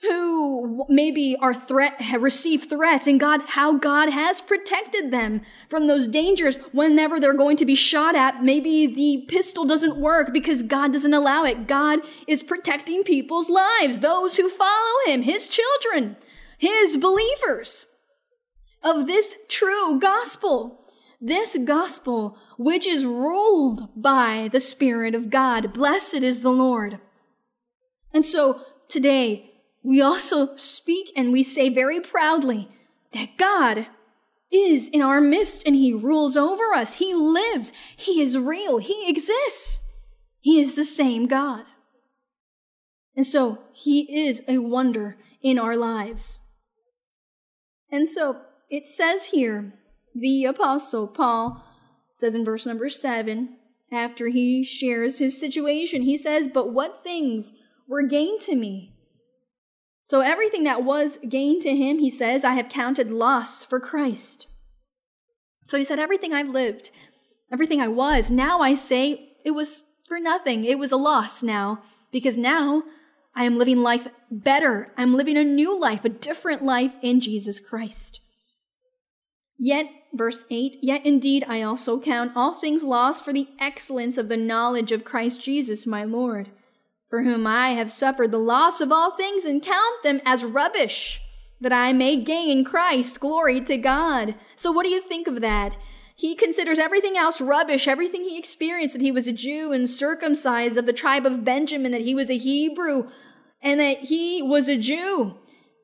[0.01, 5.87] who maybe are threat have received threats and God how God has protected them from
[5.87, 10.63] those dangers whenever they're going to be shot at maybe the pistol doesn't work because
[10.63, 16.15] God doesn't allow it God is protecting people's lives those who follow him his children
[16.57, 17.85] his believers
[18.81, 20.79] of this true gospel
[21.21, 25.73] this gospel which is ruled by the Spirit of God.
[25.73, 26.99] Blessed is the Lord.
[28.13, 29.48] And so today
[29.83, 32.69] we also speak and we say very proudly
[33.13, 33.87] that God
[34.51, 36.95] is in our midst and he rules over us.
[36.95, 37.71] He lives.
[37.95, 38.79] He is real.
[38.79, 39.79] He exists.
[40.39, 41.65] He is the same God.
[43.15, 46.39] And so he is a wonder in our lives.
[47.91, 49.73] And so it says here,
[50.15, 51.63] the apostle Paul
[52.13, 53.57] says in verse number seven,
[53.91, 57.53] after he shares his situation, he says, But what things
[57.87, 58.93] were gained to me?
[60.09, 64.47] So everything that was gained to him, he says, I have counted loss for Christ.
[65.63, 66.89] So he said, Everything I've lived,
[67.53, 70.63] everything I was, now I say it was for nothing.
[70.63, 72.81] It was a loss now, because now
[73.35, 74.91] I am living life better.
[74.97, 78.19] I'm living a new life, a different life in Jesus Christ.
[79.59, 84.27] Yet, verse 8, yet indeed I also count all things lost for the excellence of
[84.27, 86.49] the knowledge of Christ Jesus my Lord,
[87.09, 91.21] for whom I have suffered the loss of all things and count them as rubbish,
[91.59, 93.19] that I may gain Christ.
[93.19, 94.35] Glory to God.
[94.55, 95.75] So what do you think of that?
[96.15, 100.77] He considers everything else rubbish, everything he experienced, that he was a Jew and circumcised
[100.77, 103.09] of the tribe of Benjamin, that he was a Hebrew,
[103.61, 105.37] and that he was a Jew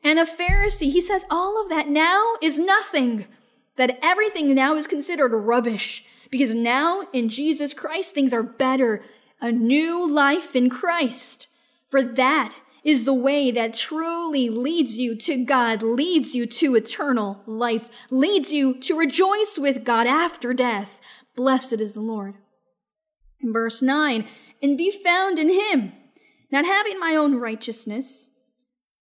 [0.03, 0.91] and a Pharisee.
[0.91, 3.25] He says all of that now is nothing,
[3.77, 9.03] that everything now is considered rubbish, because now in Jesus Christ things are better,
[9.41, 11.47] a new life in Christ.
[11.87, 17.41] For that is the way that truly leads you to God, leads you to eternal
[17.47, 21.01] life, leads you to rejoice with God after death.
[21.35, 22.35] Blessed is the Lord.
[23.41, 24.25] In verse 9,
[24.61, 25.93] and be found in him,
[26.51, 28.29] not having my own righteousness.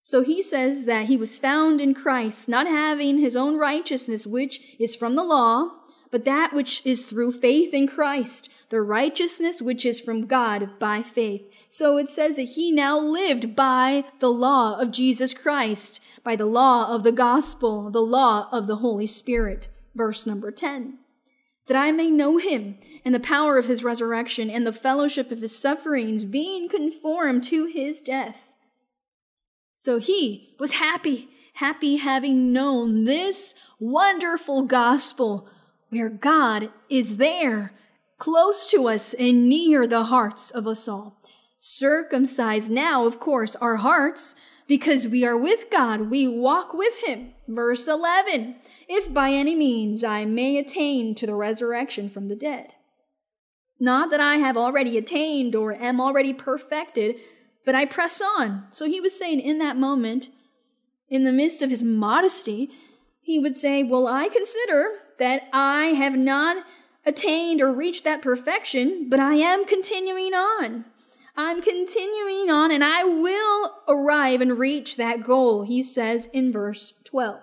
[0.03, 4.76] So he says that he was found in Christ, not having his own righteousness, which
[4.78, 5.70] is from the law,
[6.11, 11.03] but that which is through faith in Christ the righteousness which is from God by
[11.03, 11.43] faith.
[11.68, 16.47] So it says that he now lived by the law of Jesus Christ, by the
[16.47, 19.68] law of the gospel, the law of the Holy Spirit.
[19.95, 20.99] Verse number 10.
[21.66, 25.41] That I may know him and the power of his resurrection and the fellowship of
[25.41, 28.53] his sufferings, being conformed to his death.
[29.75, 35.49] So he was happy, happy having known this wonderful gospel
[35.89, 37.73] where God is there
[38.21, 41.21] close to us and near the hearts of us all.
[41.59, 44.37] Circumcised now, of course, our hearts,
[44.68, 47.33] because we are with God, we walk with Him.
[47.49, 48.55] Verse 11
[48.89, 52.75] If by any means I may attain to the resurrection from the dead.
[53.81, 57.16] Not that I have already attained or am already perfected,
[57.64, 58.66] but I press on.
[58.71, 60.29] So he was saying in that moment,
[61.09, 62.71] in the midst of his modesty,
[63.21, 66.64] he would say, Well, I consider that I have not
[67.05, 70.84] attained or reached that perfection, but I am continuing on.
[71.36, 76.92] I'm continuing on and I will arrive and reach that goal, he says in verse
[77.05, 77.40] 12.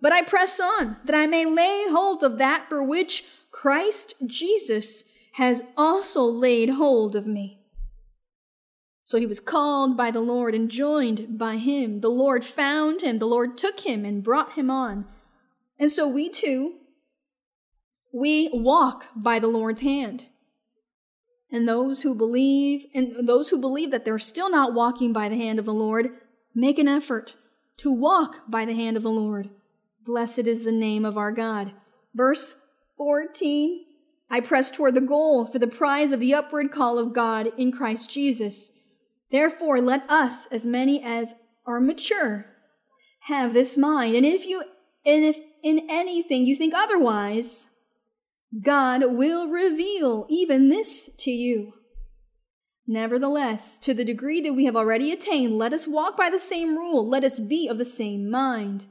[0.00, 5.04] But I press on that I may lay hold of that for which Christ Jesus
[5.34, 7.60] has also laid hold of me.
[9.04, 12.00] So he was called by the Lord and joined by him.
[12.00, 15.06] The Lord found him, the Lord took him and brought him on.
[15.78, 16.74] And so we too
[18.12, 20.26] we walk by the Lord's hand.
[21.50, 25.36] And those who believe, and those who believe that they're still not walking by the
[25.36, 26.10] hand of the Lord,
[26.54, 27.36] make an effort
[27.78, 29.50] to walk by the hand of the Lord.
[30.04, 31.72] Blessed is the name of our God.
[32.14, 32.56] Verse
[32.96, 33.86] 14
[34.30, 37.70] I press toward the goal for the prize of the upward call of God in
[37.70, 38.72] Christ Jesus.
[39.30, 41.34] Therefore, let us, as many as
[41.66, 42.46] are mature,
[43.26, 44.16] have this mind.
[44.16, 44.64] And if you,
[45.04, 47.68] and if in anything you think otherwise,
[48.60, 51.72] God will reveal even this to you.
[52.86, 56.76] Nevertheless, to the degree that we have already attained, let us walk by the same
[56.76, 57.08] rule.
[57.08, 58.86] Let us be of the same mind.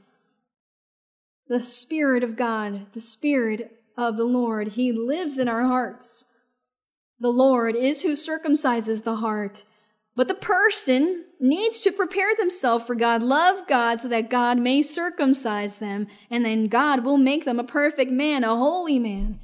[1.46, 6.24] The Spirit of God, the Spirit of the Lord, He lives in our hearts.
[7.20, 9.62] The Lord is who circumcises the heart.
[10.16, 14.82] But the person needs to prepare themselves for God, love God so that God may
[14.82, 19.38] circumcise them, and then God will make them a perfect man, a holy man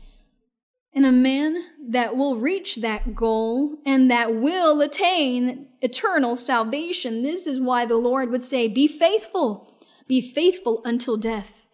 [0.95, 7.23] and a man that will reach that goal and that will attain eternal salvation.
[7.23, 9.73] This is why the Lord would say, Be faithful,
[10.07, 11.67] be faithful until death,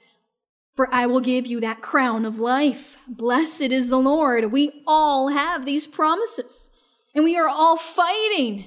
[0.75, 2.99] for I will give you that crown of life.
[3.07, 4.53] Blessed is the Lord.
[4.53, 6.71] We all have these promises,
[7.15, 8.67] and we are all fighting.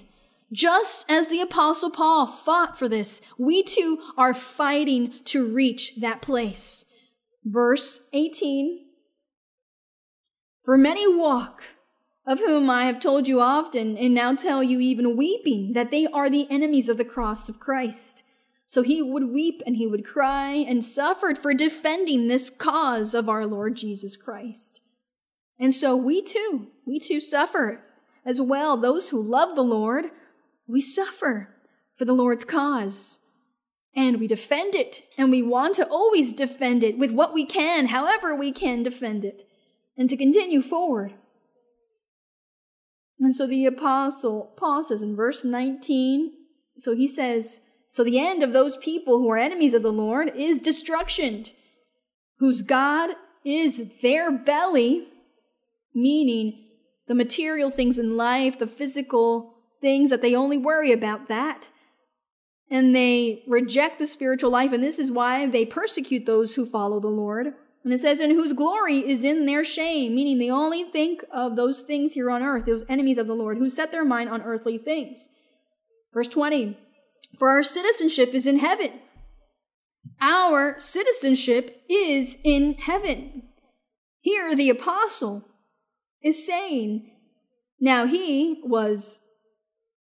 [0.52, 6.22] Just as the apostle Paul fought for this, we too are fighting to reach that
[6.22, 6.86] place.
[7.44, 8.87] Verse 18
[10.68, 11.64] For many walk,
[12.26, 16.08] of whom I have told you often, and now tell you even weeping, that they
[16.08, 18.24] are the enemies of the cross of Christ.
[18.66, 23.30] So he would weep and he would cry and suffered for defending this cause of
[23.30, 24.82] our Lord Jesus Christ.
[25.58, 27.86] And so we too, we too suffer
[28.26, 28.76] as well.
[28.76, 30.08] Those who love the Lord,
[30.68, 31.56] we suffer
[31.96, 33.20] for the Lord's cause.
[33.96, 37.88] And we defend it, and we want to always defend it with what we can,
[37.88, 39.47] however we can defend it,
[39.98, 41.14] and to continue forward.
[43.20, 46.32] And so the apostle Paul says in verse 19,
[46.78, 50.32] so he says, So the end of those people who are enemies of the Lord
[50.36, 51.46] is destruction,
[52.38, 53.12] whose God
[53.44, 55.08] is their belly,
[55.96, 56.66] meaning
[57.08, 61.70] the material things in life, the physical things that they only worry about that.
[62.70, 67.00] And they reject the spiritual life, and this is why they persecute those who follow
[67.00, 67.54] the Lord.
[67.88, 71.56] And it says, and whose glory is in their shame, meaning they only think of
[71.56, 74.42] those things here on earth, those enemies of the Lord, who set their mind on
[74.42, 75.30] earthly things.
[76.14, 76.78] Verse 20,
[77.40, 78.92] for our citizenship is in heaven.
[80.20, 83.44] Our citizenship is in heaven.
[84.20, 85.46] Here, the apostle
[86.22, 87.10] is saying,
[87.80, 89.22] now he was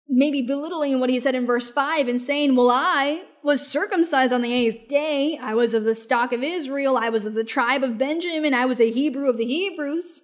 [0.09, 4.41] maybe belittling what he said in verse 5 and saying, Well, I was circumcised on
[4.41, 5.39] the eighth day.
[5.41, 6.97] I was of the stock of Israel.
[6.97, 8.55] I was of the tribe of Benjamin.
[8.55, 10.23] I was a Hebrew of the Hebrews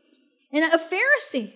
[0.50, 1.52] and a Pharisee.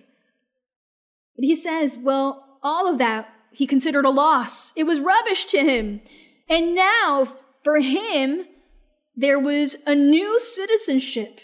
[1.35, 4.75] But he says, Well, all of that he considered a loss.
[4.77, 6.03] It was rubbish to him.
[6.51, 7.29] And now
[7.63, 8.45] for him,
[9.17, 11.41] there was a new citizenship.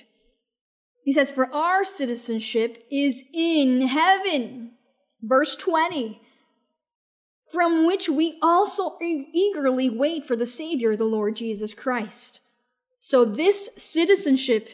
[1.03, 4.73] He says, For our citizenship is in heaven.
[5.23, 6.21] Verse 20
[7.51, 12.41] from which we also eagerly wait for the Savior, the Lord Jesus Christ.
[12.99, 14.69] So this citizenship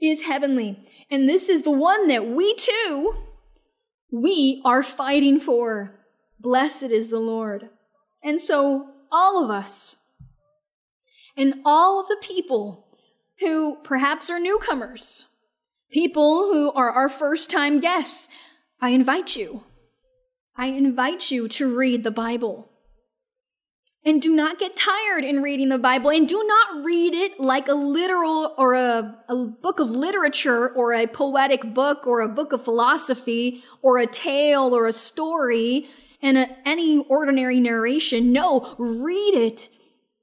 [0.00, 0.78] is heavenly,
[1.10, 3.14] and this is the one that we too,
[4.10, 5.98] we are fighting for.
[6.40, 7.70] Blessed is the Lord.
[8.22, 9.96] And so all of us,
[11.36, 12.86] and all of the people
[13.40, 15.26] who perhaps are newcomers,
[15.90, 18.28] people who are our first time guests,
[18.80, 19.64] I invite you
[20.56, 22.68] I invite you to read the Bible.
[24.04, 27.68] And do not get tired in reading the Bible and do not read it like
[27.68, 32.52] a literal or a, a, book of literature or a poetic book or a book
[32.52, 35.86] of philosophy or a tale or a story
[36.20, 38.32] and a, any ordinary narration.
[38.32, 39.68] No, read it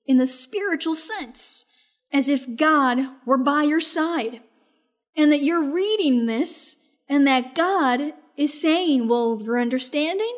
[0.06, 1.64] in the spiritual sense
[2.12, 4.42] as if God were by your side
[5.16, 6.76] and that you're reading this
[7.08, 10.36] and that God is saying, Well, you're understanding?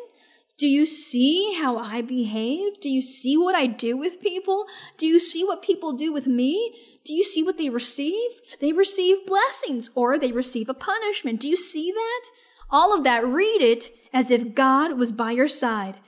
[0.58, 2.80] Do you see how I behave?
[2.80, 4.66] Do you see what I do with people?
[4.98, 6.76] Do you see what people do with me?
[7.04, 8.30] Do you see what they receive?
[8.60, 11.40] They receive blessings or they receive a punishment.
[11.40, 12.24] Do you see that?
[12.70, 15.98] All of that, read it as if God was by your side.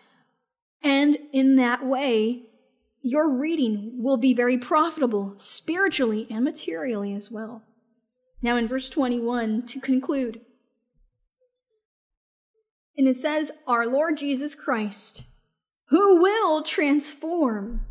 [0.82, 2.42] And in that way,
[3.02, 7.62] your reading will be very profitable spiritually and materially as well.
[8.42, 10.40] Now, in verse 21, to conclude,
[12.96, 15.22] and it says, Our Lord Jesus Christ,
[15.88, 17.84] who will transform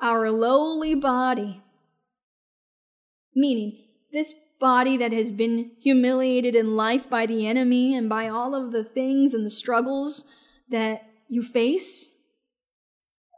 [0.00, 1.62] our lowly body.
[3.34, 3.78] Meaning,
[4.12, 8.72] this body that has been humiliated in life by the enemy and by all of
[8.72, 10.26] the things and the struggles
[10.68, 12.12] that you face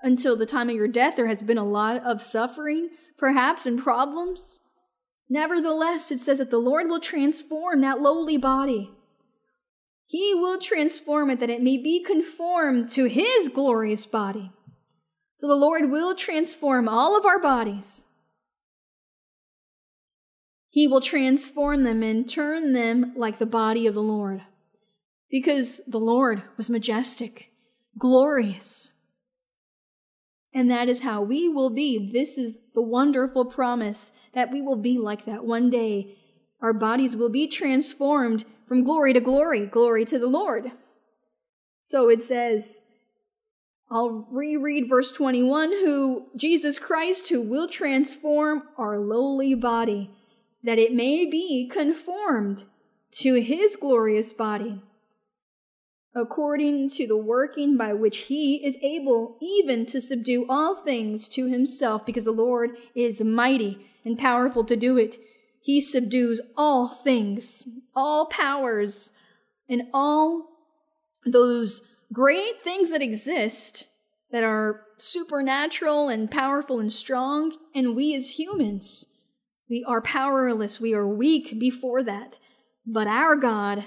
[0.03, 3.79] until the time of your death, there has been a lot of suffering, perhaps, and
[3.79, 4.61] problems.
[5.29, 8.91] Nevertheless, it says that the Lord will transform that lowly body
[10.13, 14.53] he will transform it that it may be conformed to his glorious body.
[15.37, 18.05] So the Lord will transform all of our bodies.
[20.69, 24.43] He will transform them and turn them like the body of the Lord.
[25.31, 27.51] Because the Lord was majestic,
[27.99, 28.91] glorious.
[30.53, 32.13] And that is how we will be.
[32.13, 36.19] This is the wonderful promise that we will be like that one day.
[36.61, 40.73] Our bodies will be transformed from glory to glory, glory to the Lord.
[41.85, 42.83] So it says,
[43.91, 50.11] I'll reread verse 21 who Jesus Christ, who will transform our lowly body,
[50.63, 52.65] that it may be conformed
[53.13, 54.81] to his glorious body,
[56.15, 61.47] according to the working by which he is able even to subdue all things to
[61.47, 65.19] himself, because the Lord is mighty and powerful to do it.
[65.63, 69.13] He subdues all things, all powers,
[69.69, 70.49] and all
[71.25, 71.83] those
[72.13, 73.87] great things that exist
[74.33, 77.53] that are supernatural and powerful and strong.
[77.75, 79.07] And we as humans,
[79.71, 80.81] we are powerless.
[80.81, 82.39] We are weak before that.
[82.85, 83.85] But our God,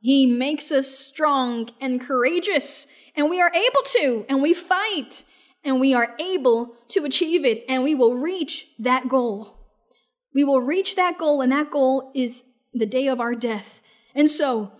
[0.00, 5.24] He makes us strong and courageous, and we are able to, and we fight,
[5.64, 9.63] and we are able to achieve it, and we will reach that goal.
[10.34, 13.82] We will reach that goal, and that goal is the day of our death.
[14.14, 14.72] And so,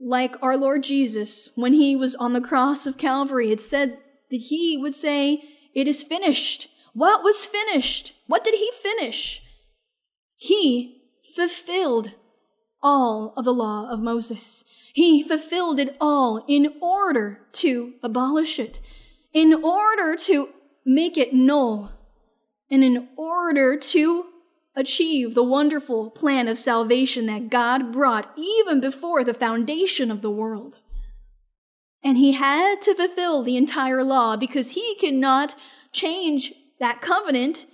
[0.00, 3.98] like our Lord Jesus, when he was on the cross of Calvary, it said
[4.30, 5.42] that he would say,
[5.74, 6.68] It is finished.
[6.92, 8.14] What was finished?
[8.26, 9.42] What did he finish?
[10.36, 11.02] He
[11.36, 12.12] fulfilled
[12.82, 14.64] all of the law of Moses.
[14.92, 18.80] He fulfilled it all in order to abolish it,
[19.32, 20.48] in order to
[20.84, 21.92] make it null,
[22.70, 24.29] and in order to
[24.76, 30.30] achieve the wonderful plan of salvation that God brought even before the foundation of the
[30.30, 30.80] world.
[32.02, 35.54] And he had to fulfill the entire law because he cannot
[35.92, 37.66] change that covenant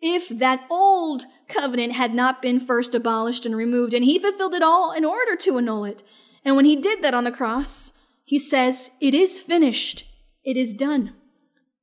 [0.00, 3.94] if that old covenant had not been first abolished and removed.
[3.94, 6.02] And he fulfilled it all in order to annul it.
[6.44, 7.92] And when he did that on the cross,
[8.24, 10.04] he says, It is finished.
[10.44, 11.14] It is done.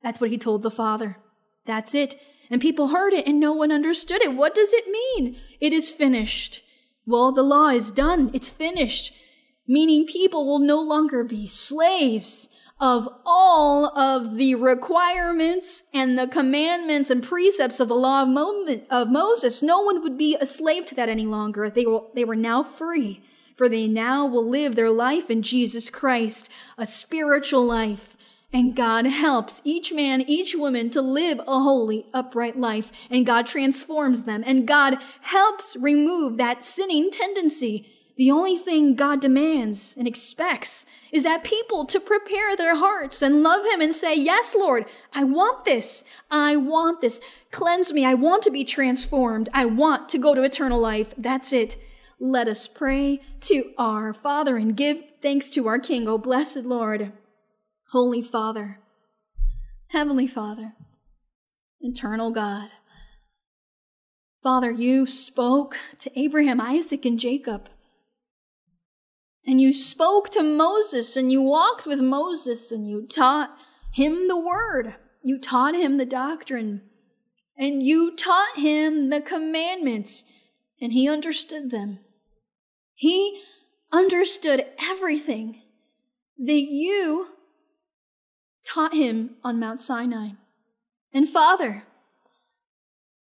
[0.02, 1.18] That's what he told the Father.
[1.66, 2.16] That's it.
[2.50, 4.34] And people heard it and no one understood it.
[4.34, 5.36] What does it mean?
[5.60, 6.62] It is finished.
[7.06, 8.30] Well, the law is done.
[8.32, 9.12] It's finished.
[9.66, 17.10] Meaning people will no longer be slaves of all of the requirements and the commandments
[17.10, 19.62] and precepts of the law of, Mo- of Moses.
[19.62, 21.70] No one would be a slave to that any longer.
[21.70, 23.22] They were, they were now free,
[23.56, 28.15] for they now will live their life in Jesus Christ, a spiritual life.
[28.56, 32.90] And God helps each man, each woman to live a holy, upright life.
[33.10, 34.42] And God transforms them.
[34.46, 37.86] And God helps remove that sinning tendency.
[38.16, 43.42] The only thing God demands and expects is that people to prepare their hearts and
[43.42, 46.04] love Him and say, Yes, Lord, I want this.
[46.30, 47.20] I want this.
[47.50, 48.06] Cleanse me.
[48.06, 49.50] I want to be transformed.
[49.52, 51.12] I want to go to eternal life.
[51.18, 51.76] That's it.
[52.18, 57.12] Let us pray to our Father and give thanks to our King, O blessed Lord.
[57.90, 58.80] Holy Father,
[59.88, 60.74] Heavenly Father,
[61.80, 62.70] Eternal God.
[64.42, 67.68] Father, you spoke to Abraham, Isaac, and Jacob.
[69.46, 73.56] And you spoke to Moses, and you walked with Moses, and you taught
[73.92, 74.96] him the word.
[75.22, 76.82] You taught him the doctrine.
[77.56, 80.24] And you taught him the commandments,
[80.80, 82.00] and he understood them.
[82.94, 83.42] He
[83.92, 85.62] understood everything
[86.36, 87.28] that you
[88.66, 90.30] taught him on Mount Sinai.
[91.14, 91.84] And Father,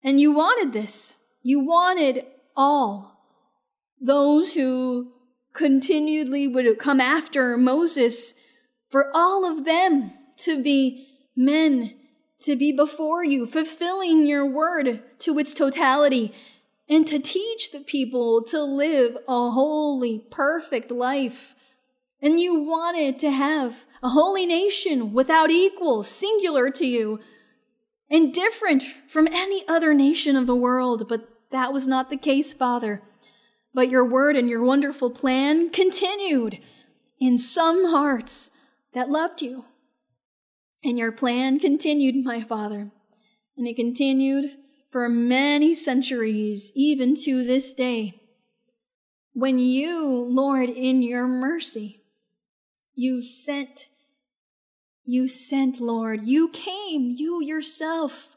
[0.04, 1.16] and you wanted this.
[1.44, 2.26] You wanted
[2.56, 3.22] all
[4.00, 5.14] those who
[5.54, 8.36] continually would come after Moses
[8.90, 11.94] for all of them to be men,
[12.42, 16.34] to be before you, fulfilling your word to its totality,
[16.88, 21.56] and to teach the people to live a holy, perfect life.
[22.22, 27.20] And you wanted to have a holy nation without equal, singular to you,
[28.10, 31.08] and different from any other nation of the world.
[31.08, 33.02] But that was not the case, Father.
[33.74, 36.60] But your word and your wonderful plan continued
[37.20, 38.52] in some hearts
[38.94, 39.66] that loved you.
[40.84, 42.92] And your plan continued, my Father.
[43.56, 44.52] And it continued
[44.90, 48.22] for many centuries, even to this day.
[49.34, 52.02] When you, Lord, in your mercy,
[52.98, 53.90] you sent,
[55.06, 56.24] you sent, Lord.
[56.24, 58.36] You came, you yourself.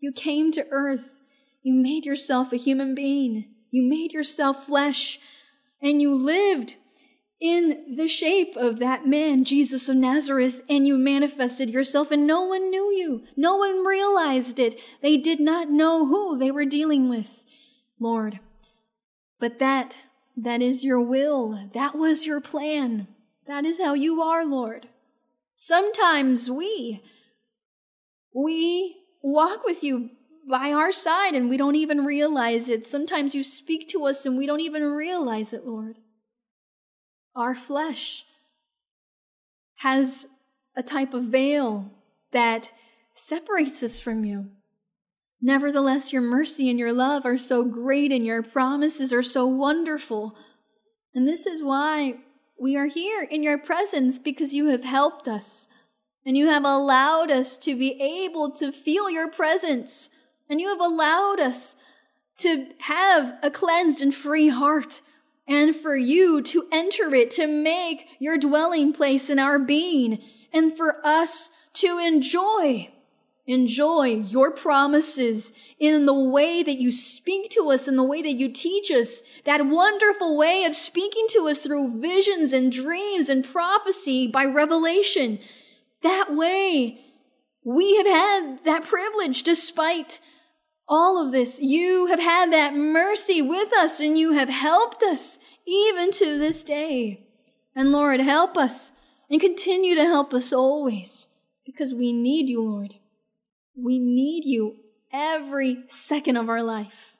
[0.00, 1.20] You came to earth.
[1.62, 3.46] You made yourself a human being.
[3.70, 5.20] You made yourself flesh.
[5.80, 6.74] And you lived
[7.40, 12.42] in the shape of that man, Jesus of Nazareth, and you manifested yourself, and no
[12.42, 13.22] one knew you.
[13.36, 14.78] No one realized it.
[15.02, 17.44] They did not know who they were dealing with,
[18.00, 18.40] Lord.
[19.38, 19.98] But that,
[20.36, 21.70] that is your will.
[21.74, 23.06] That was your plan.
[23.50, 24.86] That is how you are, Lord.
[25.56, 27.02] Sometimes we,
[28.32, 30.10] we walk with you
[30.48, 32.86] by our side and we don't even realize it.
[32.86, 35.96] Sometimes you speak to us and we don't even realize it, Lord.
[37.34, 38.24] Our flesh
[39.78, 40.28] has
[40.76, 41.90] a type of veil
[42.30, 42.70] that
[43.14, 44.46] separates us from you.
[45.42, 50.36] Nevertheless, your mercy and your love are so great and your promises are so wonderful.
[51.12, 52.20] And this is why
[52.60, 55.66] we are here in your presence because you have helped us
[56.26, 60.10] and you have allowed us to be able to feel your presence
[60.48, 61.76] and you have allowed us
[62.36, 65.00] to have a cleansed and free heart
[65.48, 70.76] and for you to enter it, to make your dwelling place in our being and
[70.76, 72.90] for us to enjoy
[73.46, 78.34] enjoy your promises in the way that you speak to us, in the way that
[78.34, 83.44] you teach us, that wonderful way of speaking to us through visions and dreams and
[83.44, 85.38] prophecy by revelation.
[86.02, 87.00] That way,
[87.64, 90.20] we have had that privilege despite
[90.88, 91.60] all of this.
[91.60, 96.64] You have had that mercy with us and you have helped us even to this
[96.64, 97.26] day.
[97.74, 98.92] And Lord, help us
[99.30, 101.28] and continue to help us always
[101.64, 102.94] because we need you, Lord.
[103.82, 104.76] We need you
[105.12, 107.16] every second of our life.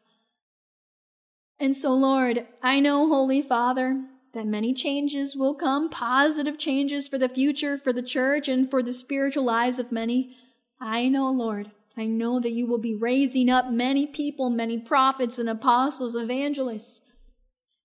[1.58, 7.18] And so, Lord, I know, Holy Father, that many changes will come, positive changes for
[7.18, 10.36] the future, for the church, and for the spiritual lives of many.
[10.80, 15.38] I know, Lord, I know that you will be raising up many people, many prophets
[15.38, 17.02] and apostles, evangelists,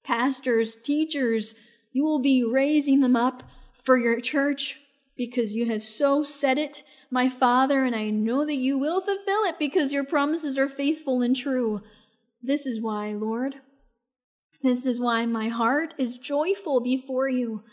[0.04, 1.56] pastors, teachers.
[1.92, 4.80] You will be raising them up for your church
[5.18, 9.44] because you have so said it, my Father, and I know that you will fulfill
[9.44, 11.82] it because your promises are faithful and true.
[12.42, 13.56] This is why, Lord,
[14.62, 17.64] this is why my heart is joyful before you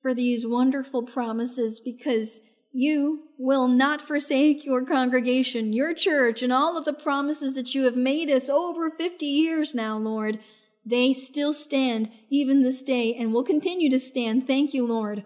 [0.00, 2.40] for these wonderful promises because
[2.72, 7.84] you will not forsake your congregation, your church, and all of the promises that you
[7.84, 10.38] have made us over 50 years now, Lord.
[10.84, 14.46] They still stand even this day and will continue to stand.
[14.46, 15.24] Thank you, Lord.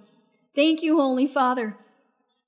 [0.55, 1.77] Thank you, Holy Father,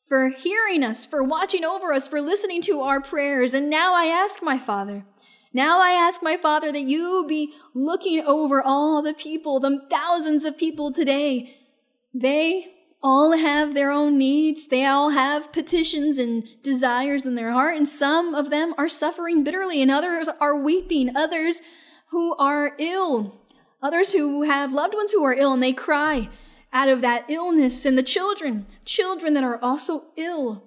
[0.07, 3.54] for hearing us, for watching over us, for listening to our prayers.
[3.54, 5.04] And now I ask my Father,
[5.52, 10.44] now I ask my Father that you be looking over all the people, the thousands
[10.44, 11.57] of people today.
[12.14, 14.68] They all have their own needs.
[14.68, 19.44] They all have petitions and desires in their heart, and some of them are suffering
[19.44, 21.62] bitterly, and others are weeping, others
[22.11, 23.40] who are ill,
[23.82, 26.28] others who have loved ones who are ill, and they cry
[26.77, 30.62] out of that illness, and the children, children that are also ill,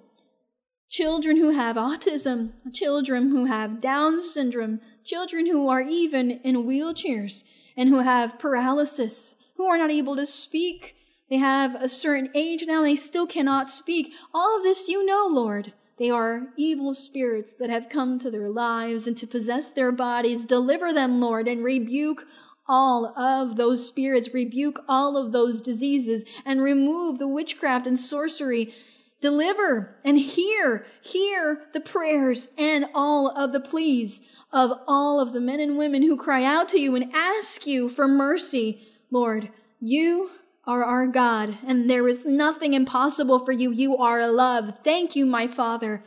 [0.88, 7.44] children who have autism, children who have Down syndrome, children who are even in wheelchairs
[7.76, 10.96] and who have paralysis, who are not able to speak
[11.30, 14.12] they have a certain age now, and they still cannot speak.
[14.34, 15.72] All of this you know, Lord.
[15.96, 20.46] They are evil spirits that have come to their lives and to possess their bodies.
[20.46, 22.26] Deliver them, Lord, and rebuke
[22.70, 28.72] all of those spirits, rebuke all of those diseases, and remove the witchcraft and sorcery.
[29.20, 35.40] Deliver and hear, hear the prayers and all of the pleas of all of the
[35.40, 38.86] men and women who cry out to you and ask you for mercy.
[39.10, 39.50] Lord,
[39.80, 40.30] you
[40.64, 43.72] are our God, and there is nothing impossible for you.
[43.72, 44.78] You are a love.
[44.84, 46.04] Thank you, my Father.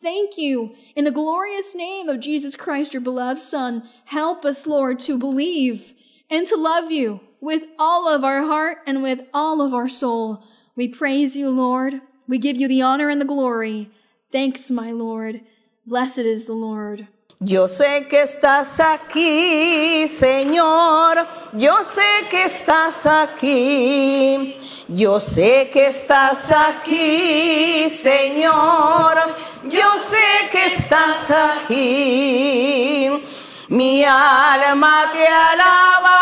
[0.00, 0.74] Thank you.
[0.94, 5.92] In the glorious name of Jesus Christ, your beloved Son, help us, Lord, to believe
[6.30, 10.42] and to love you with all of our heart and with all of our soul.
[10.76, 12.00] We praise you, Lord.
[12.26, 13.90] We give you the honor and the glory.
[14.30, 15.40] Thanks, my Lord.
[15.86, 17.08] Blessed is the Lord.
[17.40, 21.24] Yo sé que estás aquí, Señor.
[21.56, 24.56] Yo sé que estás aquí.
[24.88, 29.36] Yo sé que estás aquí, Señor.
[29.70, 33.22] Yo sé que estás aquí.
[33.68, 36.18] Mi alma te alaba.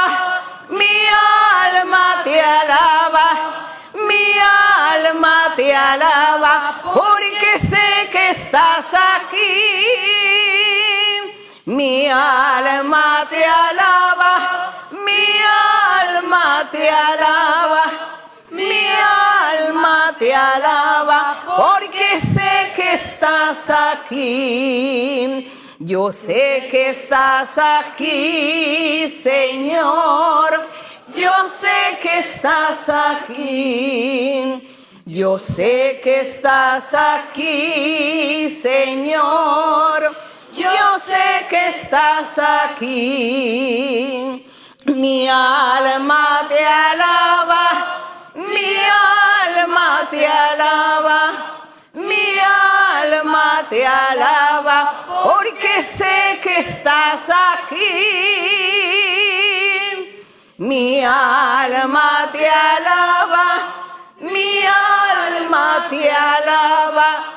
[0.69, 0.97] Mi
[1.67, 3.29] alma te alaba.
[3.95, 6.75] Mi alma te alaba.
[6.95, 10.07] Porque sé que estás aquí.
[11.67, 15.43] Mi alma te alaba, mi
[16.01, 17.83] alma te alaba,
[18.51, 18.87] mi
[19.51, 25.51] alma te alaba, porque sé que estás aquí.
[25.79, 30.69] Yo sé que estás aquí, Señor.
[31.15, 34.73] Yo sé que estás aquí.
[35.05, 40.17] Yo sé que estás aquí, Señor.
[40.55, 40.71] Yo
[41.05, 44.47] sé que estás aquí.
[44.87, 48.77] Mi alma te alaba, mi
[49.45, 51.66] alma te alaba,
[51.97, 54.79] mi alma te alaba,
[55.25, 57.93] porque sé que estás aquí.
[60.59, 63.47] Mi alma te alaba,
[64.21, 67.37] mi alma te alaba.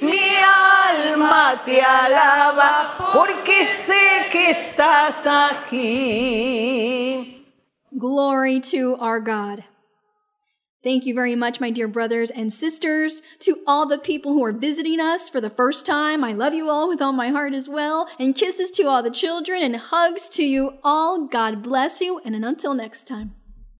[0.00, 5.86] Mi alma te alaba porque sé que estás aquí.
[7.92, 9.64] Glory to our God.
[10.86, 13.20] Thank you very much, my dear brothers and sisters.
[13.40, 16.70] To all the people who are visiting us for the first time, I love you
[16.70, 18.08] all with all my heart as well.
[18.20, 21.26] And kisses to all the children and hugs to you all.
[21.26, 22.20] God bless you.
[22.24, 23.35] And until next time.